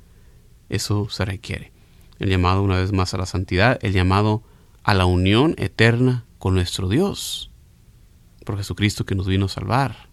eso 0.72 1.08
se 1.10 1.24
requiere. 1.24 1.70
El 2.18 2.30
llamado 2.30 2.62
una 2.62 2.78
vez 2.78 2.92
más 2.92 3.14
a 3.14 3.18
la 3.18 3.26
santidad, 3.26 3.78
el 3.82 3.92
llamado 3.92 4.42
a 4.82 4.94
la 4.94 5.04
unión 5.04 5.54
eterna 5.58 6.24
con 6.38 6.54
nuestro 6.54 6.88
Dios, 6.88 7.50
por 8.44 8.56
Jesucristo 8.56 9.04
que 9.04 9.14
nos 9.14 9.26
vino 9.26 9.46
a 9.46 9.50
salvar, 9.50 10.08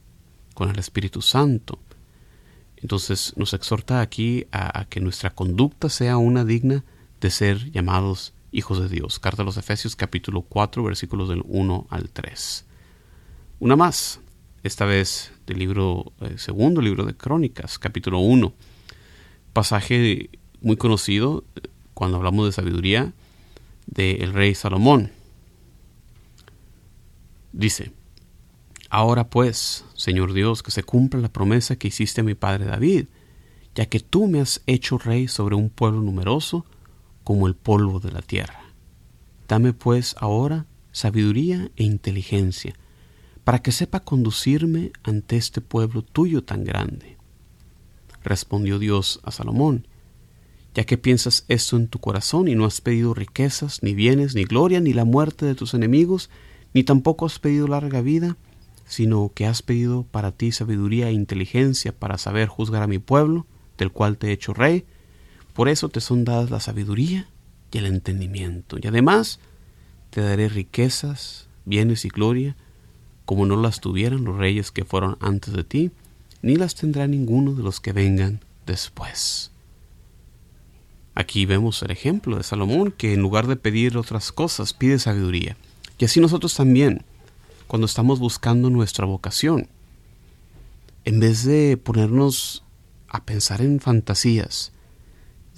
con 0.53 0.69
el 0.69 0.77
Espíritu 0.77 1.21
Santo. 1.21 1.79
Entonces 2.75 3.33
nos 3.37 3.53
exhorta 3.53 4.01
aquí 4.01 4.47
a, 4.51 4.85
que 4.85 4.99
nuestra 4.99 5.29
conducta 5.29 5.89
sea 5.89 6.17
una 6.17 6.43
digna 6.43 6.83
de 7.21 7.31
ser 7.31 7.71
llamados 7.71 8.33
hijos 8.51 8.81
de 8.81 8.89
Dios. 8.89 9.19
Carta 9.19 9.41
a 9.41 9.45
los 9.45 9.57
Efesios 9.57 9.95
capítulo 9.95 10.41
4 10.41 10.83
versículos 10.83 11.29
del 11.29 11.43
1 11.45 11.87
al 11.89 12.09
3. 12.09 12.65
Una 13.59 13.75
más, 13.75 14.19
esta 14.63 14.85
vez 14.85 15.31
del 15.45 15.59
libro, 15.59 16.13
eh, 16.21 16.37
segundo 16.37 16.81
libro 16.81 17.05
de 17.05 17.15
Crónicas, 17.15 17.77
capítulo 17.79 18.19
1, 18.19 18.53
pasaje 19.53 20.29
muy 20.61 20.77
conocido 20.77 21.43
cuando 21.93 22.17
hablamos 22.17 22.45
de 22.45 22.51
sabiduría 22.51 23.13
del 23.85 24.33
rey 24.33 24.55
Salomón. 24.55 25.11
Dice, 27.51 27.91
Ahora 28.89 29.29
pues, 29.29 29.85
Señor 29.93 30.33
Dios, 30.33 30.63
que 30.63 30.71
se 30.71 30.83
cumpla 30.83 31.19
la 31.19 31.31
promesa 31.31 31.75
que 31.75 31.89
hiciste 31.89 32.21
a 32.21 32.23
mi 32.23 32.33
padre 32.33 32.65
David, 32.65 33.05
ya 33.75 33.85
que 33.85 33.99
tú 33.99 34.27
me 34.27 34.41
has 34.41 34.61
hecho 34.65 34.97
rey 34.97 35.27
sobre 35.27 35.55
un 35.55 35.69
pueblo 35.69 36.01
numeroso 36.01 36.65
como 37.29 37.45
el 37.45 37.53
polvo 37.53 37.99
de 37.99 38.11
la 38.11 38.23
tierra. 38.23 38.59
Dame 39.47 39.71
pues 39.71 40.15
ahora 40.17 40.65
sabiduría 40.91 41.69
e 41.75 41.83
inteligencia, 41.83 42.73
para 43.43 43.61
que 43.61 43.71
sepa 43.71 43.99
conducirme 43.99 44.91
ante 45.03 45.37
este 45.37 45.61
pueblo 45.61 46.01
tuyo 46.01 46.43
tan 46.43 46.63
grande. 46.63 47.17
Respondió 48.23 48.79
Dios 48.79 49.19
a 49.21 49.29
Salomón, 49.29 49.87
ya 50.73 50.85
que 50.85 50.97
piensas 50.97 51.45
esto 51.49 51.77
en 51.77 51.87
tu 51.87 51.99
corazón 51.99 52.47
y 52.47 52.55
no 52.55 52.65
has 52.65 52.81
pedido 52.81 53.13
riquezas, 53.13 53.83
ni 53.83 53.93
bienes, 53.93 54.33
ni 54.33 54.45
gloria, 54.45 54.79
ni 54.79 54.93
la 54.93 55.05
muerte 55.05 55.45
de 55.45 55.53
tus 55.53 55.75
enemigos, 55.75 56.31
ni 56.73 56.83
tampoco 56.83 57.27
has 57.27 57.37
pedido 57.37 57.67
larga 57.67 58.01
vida, 58.01 58.37
sino 58.87 59.31
que 59.35 59.45
has 59.45 59.61
pedido 59.61 60.01
para 60.01 60.31
ti 60.31 60.51
sabiduría 60.51 61.09
e 61.09 61.13
inteligencia 61.13 61.91
para 61.91 62.17
saber 62.17 62.47
juzgar 62.47 62.81
a 62.81 62.87
mi 62.87 62.97
pueblo, 62.97 63.45
del 63.77 63.91
cual 63.91 64.17
te 64.17 64.29
he 64.29 64.31
hecho 64.31 64.55
rey. 64.55 64.87
Por 65.59 65.67
eso 65.67 65.89
te 65.89 65.99
son 65.99 66.23
dadas 66.23 66.51
la 66.51 66.61
sabiduría 66.61 67.27
y 67.73 67.79
el 67.79 67.85
entendimiento. 67.85 68.77
Y 68.81 68.87
además 68.87 69.41
te 70.09 70.21
daré 70.21 70.47
riquezas, 70.47 71.49
bienes 71.65 72.05
y 72.05 72.07
gloria, 72.07 72.55
como 73.25 73.45
no 73.45 73.57
las 73.57 73.81
tuvieran 73.81 74.23
los 74.23 74.37
reyes 74.37 74.71
que 74.71 74.85
fueron 74.85 75.17
antes 75.19 75.53
de 75.53 75.65
ti, 75.65 75.91
ni 76.41 76.55
las 76.55 76.75
tendrá 76.75 77.07
ninguno 77.07 77.55
de 77.55 77.63
los 77.63 77.81
que 77.81 77.91
vengan 77.91 78.39
después. 78.65 79.51
Aquí 81.13 81.45
vemos 81.45 81.83
el 81.83 81.91
ejemplo 81.91 82.37
de 82.37 82.43
Salomón, 82.43 82.93
que 82.93 83.13
en 83.13 83.19
lugar 83.19 83.45
de 83.47 83.57
pedir 83.57 83.97
otras 83.97 84.31
cosas, 84.31 84.71
pide 84.71 84.97
sabiduría. 84.97 85.57
Y 85.97 86.05
así 86.05 86.21
nosotros 86.21 86.55
también, 86.55 87.03
cuando 87.67 87.85
estamos 87.85 88.19
buscando 88.19 88.69
nuestra 88.69 89.05
vocación, 89.05 89.67
en 91.03 91.19
vez 91.19 91.43
de 91.43 91.75
ponernos 91.75 92.63
a 93.09 93.25
pensar 93.25 93.61
en 93.61 93.81
fantasías, 93.81 94.71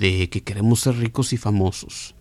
de 0.02 0.30
que 0.32 0.42
queremos 0.42 0.80
ser 0.80 0.96
ricos 0.96 1.32
y 1.32 1.38
famosos, 1.38 2.16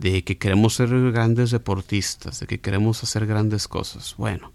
de 0.00 0.24
que 0.24 0.36
queremos 0.36 0.74
ser 0.74 0.88
grandes 1.12 1.52
deportistas, 1.52 2.40
de 2.40 2.48
que 2.48 2.60
queremos 2.60 3.04
hacer 3.04 3.24
grandes 3.24 3.68
cosas, 3.68 4.16
bueno, 4.18 4.50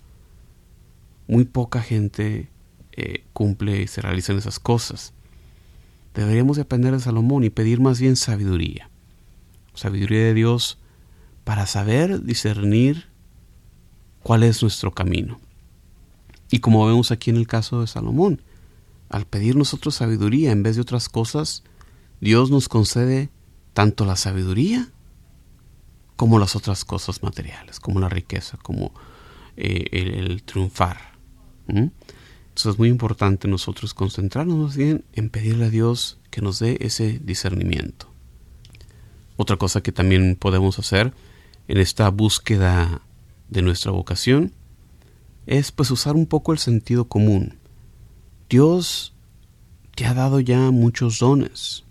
muy 1.25 1.45
poca 1.45 1.81
gente 1.81 2.49
eh, 2.91 3.23
cumple 3.31 3.81
y 3.81 3.87
se 3.87 4.01
realizan 4.01 4.37
esas 4.37 4.59
cosas. 4.59 5.13
Deberíamos 6.13 6.57
de 6.57 6.63
aprender 6.63 6.91
de 6.91 6.99
Salomón 6.99 7.45
y 7.45 7.49
pedir 7.49 7.79
más 7.79 8.01
bien 8.01 8.17
sabiduría. 8.17 8.89
Sabiduría 9.73 10.25
de 10.25 10.33
Dios 10.33 10.79
para 11.45 11.65
saber 11.65 12.23
discernir 12.23 13.05
cuál 14.21 14.43
es 14.43 14.61
nuestro 14.61 14.93
camino. 14.93 15.39
Y 16.51 16.59
como 16.59 16.85
vemos 16.85 17.11
aquí 17.11 17.29
en 17.29 17.37
el 17.37 17.47
caso 17.47 17.79
de 17.79 17.87
Salomón, 17.87 18.41
al 19.07 19.25
pedir 19.25 19.55
nosotros 19.55 19.95
sabiduría 19.95 20.51
en 20.51 20.61
vez 20.61 20.75
de 20.75 20.81
otras 20.81 21.07
cosas, 21.07 21.63
Dios 22.21 22.51
nos 22.51 22.67
concede 22.69 23.29
tanto 23.73 24.05
la 24.05 24.15
sabiduría 24.15 24.89
como 26.15 26.37
las 26.37 26.55
otras 26.55 26.83
cosas 26.83 27.23
materiales, 27.23 27.79
como 27.79 27.99
la 27.99 28.09
riqueza, 28.09 28.57
como 28.61 28.91
eh, 29.55 29.87
el, 29.91 30.43
triunfar. 30.43 30.97
Entonces 31.67 32.73
es 32.73 32.77
muy 32.77 32.89
importante 32.89 33.47
nosotros 33.47 33.93
concentrarnos 33.93 34.75
bien 34.75 35.05
en 35.13 35.29
pedirle 35.29 35.65
a 35.65 35.69
Dios 35.69 36.19
que 36.29 36.41
nos 36.41 36.59
dé 36.59 36.77
ese 36.81 37.19
discernimiento. 37.19 38.07
Otra 39.37 39.55
cosa 39.55 39.81
que 39.81 39.93
también 39.93 40.35
podemos 40.35 40.77
hacer 40.79 41.13
en 41.69 41.77
esta 41.77 42.09
búsqueda 42.09 43.01
de 43.47 43.61
nuestra 43.61 43.91
vocación 43.91 44.51
es 45.45 45.71
pues 45.71 45.89
usar 45.91 46.15
un 46.15 46.25
poco 46.25 46.51
el 46.51 46.59
sentido 46.59 47.05
común. 47.07 47.57
Dios 48.49 49.13
te 49.95 50.05
ha 50.05 50.13
dado 50.13 50.41
ya 50.41 50.71
muchos 50.71 51.19
dones, 51.19 51.85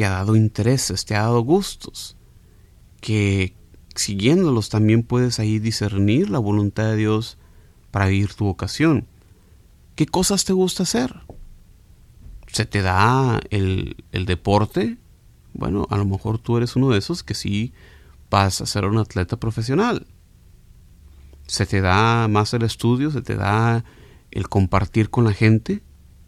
te 0.00 0.06
ha 0.06 0.12
dado 0.12 0.34
intereses, 0.34 1.04
te 1.04 1.14
ha 1.14 1.24
dado 1.24 1.42
gustos, 1.42 2.16
que 3.02 3.54
siguiéndolos 3.94 4.70
también 4.70 5.02
puedes 5.02 5.38
ahí 5.38 5.58
discernir 5.58 6.30
la 6.30 6.38
voluntad 6.38 6.84
de 6.84 6.96
Dios 6.96 7.36
para 7.90 8.06
vivir 8.06 8.32
tu 8.32 8.46
vocación. 8.46 9.06
¿Qué 9.96 10.06
cosas 10.06 10.46
te 10.46 10.54
gusta 10.54 10.84
hacer? 10.84 11.20
¿Se 12.46 12.64
te 12.64 12.80
da 12.80 13.40
el, 13.50 14.02
el 14.12 14.24
deporte? 14.24 14.96
Bueno, 15.52 15.86
a 15.90 15.98
lo 15.98 16.06
mejor 16.06 16.38
tú 16.38 16.56
eres 16.56 16.76
uno 16.76 16.88
de 16.88 16.98
esos 16.98 17.22
que 17.22 17.34
sí 17.34 17.74
vas 18.30 18.62
a 18.62 18.66
ser 18.66 18.86
un 18.86 18.96
atleta 18.96 19.36
profesional. 19.36 20.06
¿Se 21.46 21.66
te 21.66 21.82
da 21.82 22.26
más 22.26 22.54
el 22.54 22.62
estudio? 22.62 23.10
¿Se 23.10 23.20
te 23.20 23.36
da 23.36 23.84
el 24.30 24.48
compartir 24.48 25.10
con 25.10 25.24
la 25.24 25.34
gente? 25.34 25.82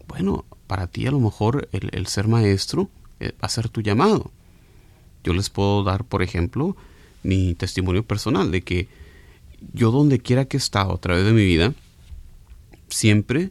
Bueno, 0.08 0.44
para 0.66 0.88
ti 0.88 1.06
a 1.06 1.10
lo 1.10 1.20
mejor 1.20 1.70
el, 1.72 2.06
ser 2.06 2.28
maestro 2.28 2.90
va 3.30 3.46
a 3.46 3.48
ser 3.48 3.68
tu 3.68 3.80
llamado. 3.80 4.30
Yo 5.24 5.34
les 5.34 5.50
puedo 5.50 5.84
dar, 5.84 6.04
por 6.04 6.22
ejemplo, 6.22 6.76
mi 7.22 7.54
testimonio 7.54 8.02
personal 8.02 8.50
de 8.50 8.62
que 8.62 8.88
yo 9.72 9.90
donde 9.90 10.18
quiera 10.18 10.44
que 10.46 10.56
he 10.56 10.58
estado 10.58 10.94
a 10.94 11.00
través 11.00 11.24
de 11.24 11.32
mi 11.32 11.44
vida, 11.44 11.72
siempre 12.88 13.50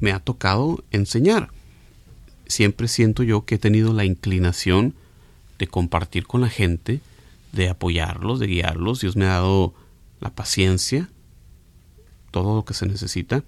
me 0.00 0.12
ha 0.12 0.18
tocado 0.18 0.82
enseñar. 0.90 1.50
Siempre 2.46 2.88
siento 2.88 3.22
yo 3.22 3.44
que 3.44 3.56
he 3.56 3.58
tenido 3.58 3.92
la 3.92 4.04
inclinación 4.04 4.94
de 5.58 5.66
compartir 5.66 6.26
con 6.26 6.40
la 6.40 6.48
gente, 6.48 7.00
de 7.52 7.68
apoyarlos, 7.68 8.38
de 8.38 8.46
guiarlos. 8.46 9.00
Dios 9.00 9.16
me 9.16 9.26
ha 9.26 9.34
dado 9.34 9.74
la 10.20 10.30
paciencia, 10.30 11.08
todo 12.30 12.54
lo 12.56 12.64
que 12.64 12.74
se 12.74 12.86
necesita. 12.86 13.42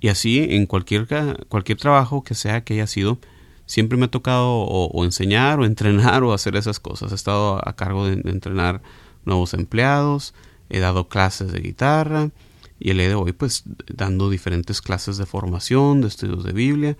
Y 0.00 0.08
así 0.08 0.38
en 0.38 0.66
cualquier, 0.66 1.06
cualquier 1.48 1.78
trabajo 1.78 2.22
que 2.22 2.34
sea 2.34 2.62
que 2.62 2.74
haya 2.74 2.86
sido, 2.86 3.18
siempre 3.66 3.98
me 3.98 4.06
ha 4.06 4.10
tocado 4.10 4.48
o, 4.48 5.04
enseñar 5.04 5.60
o 5.60 5.64
entrenar 5.64 6.22
o 6.22 6.32
hacer 6.32 6.56
esas 6.56 6.80
cosas. 6.80 7.12
He 7.12 7.14
estado 7.14 7.60
a 7.68 7.74
cargo 7.74 8.06
de, 8.06 8.14
entrenar 8.30 8.80
nuevos 9.24 9.54
empleados, 9.54 10.34
he 10.70 10.78
dado 10.78 11.08
clases 11.08 11.52
de 11.52 11.60
guitarra 11.60 12.30
y 12.78 12.90
el 12.90 12.98
día 12.98 13.08
de 13.08 13.14
hoy 13.14 13.32
pues 13.32 13.64
dando 13.92 14.30
diferentes 14.30 14.80
clases 14.80 15.16
de 15.16 15.26
formación, 15.26 16.00
de 16.00 16.08
estudios 16.08 16.44
de 16.44 16.52
Biblia. 16.52 16.96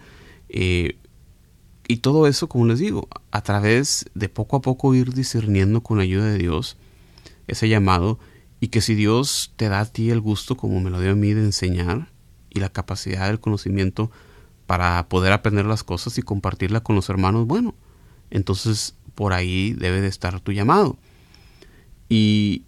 Eh, 0.48 0.98
y 1.88 1.98
todo 1.98 2.26
eso, 2.26 2.48
como 2.48 2.66
les 2.66 2.80
digo, 2.80 3.08
a 3.30 3.42
través 3.42 4.06
de 4.14 4.28
poco 4.28 4.56
a 4.56 4.60
poco 4.60 4.94
ir 4.94 5.14
discerniendo 5.14 5.82
con 5.82 5.98
la 5.98 6.02
ayuda 6.02 6.26
de 6.26 6.38
Dios 6.38 6.76
ese 7.46 7.68
llamado 7.68 8.18
y 8.58 8.68
que 8.68 8.80
si 8.80 8.96
Dios 8.96 9.52
te 9.56 9.68
da 9.68 9.80
a 9.80 9.84
ti 9.84 10.10
el 10.10 10.20
gusto, 10.20 10.56
como 10.56 10.80
me 10.80 10.90
lo 10.90 11.00
dio 11.00 11.12
a 11.12 11.14
mí, 11.14 11.32
de 11.32 11.44
enseñar 11.44 12.10
y 12.50 12.58
la 12.58 12.70
capacidad 12.70 13.28
del 13.28 13.38
conocimiento 13.38 14.10
para 14.66 15.08
poder 15.08 15.32
aprender 15.32 15.64
las 15.66 15.84
cosas 15.84 16.18
y 16.18 16.22
compartirla 16.22 16.80
con 16.80 16.96
los 16.96 17.08
hermanos, 17.08 17.46
bueno, 17.46 17.74
entonces 18.30 18.96
por 19.14 19.32
ahí 19.32 19.72
debe 19.72 20.00
de 20.00 20.08
estar 20.08 20.40
tu 20.40 20.52
llamado. 20.52 20.98
Y, 22.08 22.64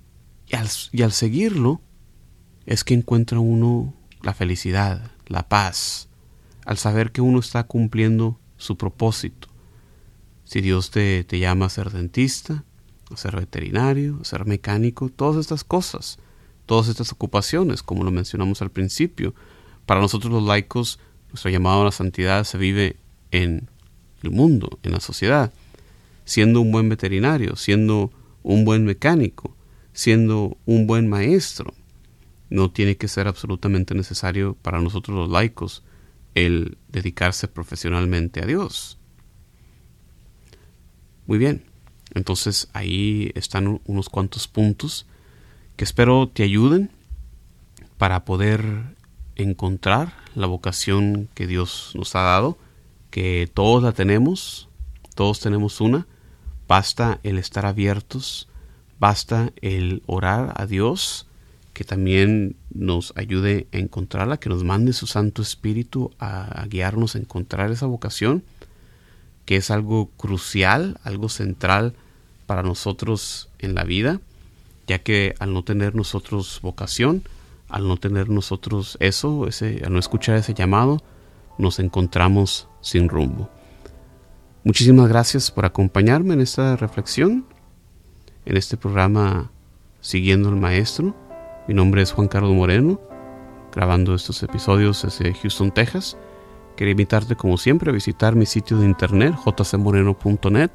al, 0.52 0.68
y 0.92 1.02
al 1.02 1.12
seguirlo 1.12 1.80
es 2.66 2.84
que 2.84 2.94
encuentra 2.94 3.40
uno 3.40 3.94
la 4.22 4.34
felicidad, 4.34 5.10
la 5.26 5.48
paz, 5.48 6.08
al 6.64 6.78
saber 6.78 7.12
que 7.12 7.20
uno 7.20 7.38
está 7.40 7.64
cumpliendo 7.64 8.38
su 8.56 8.76
propósito. 8.76 9.48
Si 10.44 10.60
Dios 10.60 10.90
te, 10.90 11.24
te 11.24 11.38
llama 11.38 11.66
a 11.66 11.70
ser 11.70 11.90
dentista, 11.90 12.64
a 13.10 13.16
ser 13.16 13.36
veterinario, 13.36 14.18
a 14.20 14.24
ser 14.24 14.46
mecánico, 14.46 15.08
todas 15.08 15.36
estas 15.40 15.64
cosas, 15.64 16.18
todas 16.66 16.88
estas 16.88 17.12
ocupaciones, 17.12 17.82
como 17.82 18.04
lo 18.04 18.10
mencionamos 18.10 18.62
al 18.62 18.70
principio, 18.70 19.34
para 19.86 20.00
nosotros 20.00 20.32
los 20.32 20.42
laicos 20.42 20.98
nuestro 21.30 21.50
llamado 21.50 21.82
a 21.82 21.86
la 21.86 21.92
santidad 21.92 22.44
se 22.44 22.58
vive 22.58 22.96
en 23.30 23.68
el 24.22 24.30
mundo, 24.30 24.78
en 24.82 24.92
la 24.92 25.00
sociedad, 25.00 25.52
siendo 26.24 26.60
un 26.60 26.72
buen 26.72 26.88
veterinario, 26.88 27.56
siendo 27.56 28.10
un 28.42 28.64
buen 28.64 28.84
mecánico, 28.84 29.56
siendo 29.92 30.56
un 30.66 30.86
buen 30.86 31.08
maestro. 31.08 31.74
No 32.50 32.70
tiene 32.70 32.96
que 32.96 33.08
ser 33.08 33.28
absolutamente 33.28 33.94
necesario 33.94 34.56
para 34.62 34.80
nosotros 34.80 35.16
los 35.16 35.30
laicos 35.30 35.82
el 36.34 36.78
dedicarse 36.88 37.48
profesionalmente 37.48 38.42
a 38.42 38.46
Dios. 38.46 38.98
Muy 41.26 41.38
bien, 41.38 41.64
entonces 42.14 42.68
ahí 42.72 43.30
están 43.34 43.80
unos 43.84 44.08
cuantos 44.08 44.48
puntos 44.48 45.06
que 45.76 45.84
espero 45.84 46.28
te 46.28 46.42
ayuden 46.42 46.90
para 47.98 48.24
poder 48.24 48.96
encontrar 49.36 50.14
la 50.38 50.46
vocación 50.46 51.28
que 51.34 51.46
Dios 51.46 51.92
nos 51.94 52.14
ha 52.14 52.20
dado, 52.20 52.56
que 53.10 53.50
todos 53.52 53.82
la 53.82 53.92
tenemos, 53.92 54.68
todos 55.14 55.40
tenemos 55.40 55.80
una, 55.80 56.06
basta 56.66 57.18
el 57.22 57.38
estar 57.38 57.66
abiertos, 57.66 58.48
basta 59.00 59.52
el 59.60 60.02
orar 60.06 60.54
a 60.56 60.66
Dios, 60.66 61.26
que 61.72 61.84
también 61.84 62.56
nos 62.70 63.12
ayude 63.16 63.66
a 63.72 63.78
encontrarla, 63.78 64.38
que 64.38 64.48
nos 64.48 64.64
mande 64.64 64.92
su 64.92 65.06
Santo 65.06 65.42
Espíritu 65.42 66.12
a, 66.18 66.66
guiarnos 66.68 67.14
a 67.14 67.18
encontrar 67.18 67.70
esa 67.70 67.86
vocación, 67.86 68.42
que 69.44 69.56
es 69.56 69.70
algo 69.70 70.10
crucial, 70.16 70.98
algo 71.04 71.28
central 71.28 71.94
para 72.46 72.62
nosotros 72.62 73.48
en 73.58 73.74
la 73.74 73.84
vida, 73.84 74.20
ya 74.86 74.98
que 74.98 75.34
al 75.38 75.52
no 75.54 75.62
tener 75.62 75.94
nosotros 75.94 76.60
vocación, 76.62 77.22
al 77.68 77.86
no 77.86 77.96
tener 77.96 78.28
nosotros 78.28 78.96
eso, 79.00 79.46
ese, 79.46 79.82
al 79.84 79.92
no 79.92 79.98
escuchar 79.98 80.36
ese 80.36 80.54
llamado, 80.54 81.02
nos 81.58 81.78
encontramos 81.78 82.68
sin 82.80 83.08
rumbo. 83.08 83.50
Muchísimas 84.64 85.08
gracias 85.08 85.50
por 85.50 85.64
acompañarme 85.64 86.34
en 86.34 86.40
esta 86.40 86.76
reflexión, 86.76 87.46
en 88.44 88.56
este 88.56 88.76
programa 88.76 89.50
Siguiendo 90.00 90.48
al 90.48 90.56
Maestro. 90.56 91.14
Mi 91.66 91.74
nombre 91.74 92.02
es 92.02 92.12
Juan 92.12 92.28
Carlos 92.28 92.52
Moreno, 92.52 93.00
grabando 93.74 94.14
estos 94.14 94.42
episodios 94.42 95.02
desde 95.02 95.34
Houston, 95.34 95.70
Texas. 95.70 96.16
Quería 96.76 96.92
invitarte, 96.92 97.34
como 97.34 97.58
siempre, 97.58 97.90
a 97.90 97.92
visitar 97.92 98.36
mi 98.36 98.46
sitio 98.46 98.78
de 98.78 98.86
internet, 98.86 99.34
jcmoreno.net. 99.34 100.70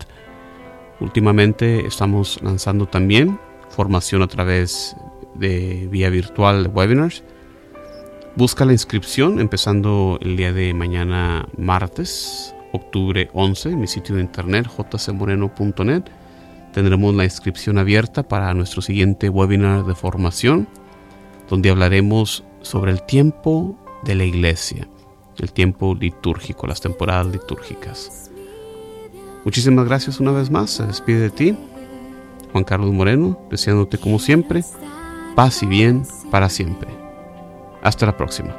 Últimamente 0.99 1.85
estamos 1.87 2.41
lanzando 2.41 2.85
también 2.85 3.39
formación 3.69 4.21
a 4.21 4.27
través 4.27 4.95
de 5.35 5.87
vía 5.91 6.09
virtual 6.09 6.71
webinars. 6.73 7.23
Busca 8.35 8.65
la 8.65 8.71
inscripción 8.71 9.39
empezando 9.39 10.17
el 10.21 10.35
día 10.35 10.51
de 10.51 10.73
mañana 10.73 11.47
martes, 11.57 12.55
octubre 12.71 13.29
11, 13.33 13.69
en 13.69 13.79
mi 13.79 13.87
sitio 13.87 14.15
de 14.15 14.21
internet 14.21 14.67
jcmoreno.net. 14.67 16.03
Tendremos 16.73 17.13
la 17.13 17.25
inscripción 17.25 17.77
abierta 17.77 18.23
para 18.23 18.53
nuestro 18.55 18.81
siguiente 18.81 19.29
webinar 19.29 19.85
de 19.85 19.93
formación, 19.93 20.67
donde 21.47 21.69
hablaremos 21.69 22.43
sobre 22.63 22.91
el 22.91 23.03
tiempo 23.03 23.77
de 24.03 24.15
la 24.15 24.23
iglesia, 24.23 24.87
el 25.37 25.53
tiempo 25.53 25.93
litúrgico, 25.93 26.65
las 26.65 26.81
temporadas 26.81 27.27
litúrgicas. 27.27 28.31
Muchísimas 29.45 29.85
gracias 29.85 30.19
una 30.19 30.31
vez 30.31 30.49
más, 30.49 30.71
se 30.71 30.87
despide 30.87 31.19
de 31.19 31.29
ti, 31.29 31.55
Juan 32.51 32.63
Carlos 32.63 32.91
Moreno, 32.91 33.39
deseándote 33.51 33.99
como 33.99 34.17
siempre 34.17 34.63
paz 35.35 35.63
y 35.63 35.65
bien 35.65 36.03
para 36.31 36.49
siempre. 36.49 36.89
Hasta 37.81 38.05
la 38.05 38.15
próxima. 38.15 38.55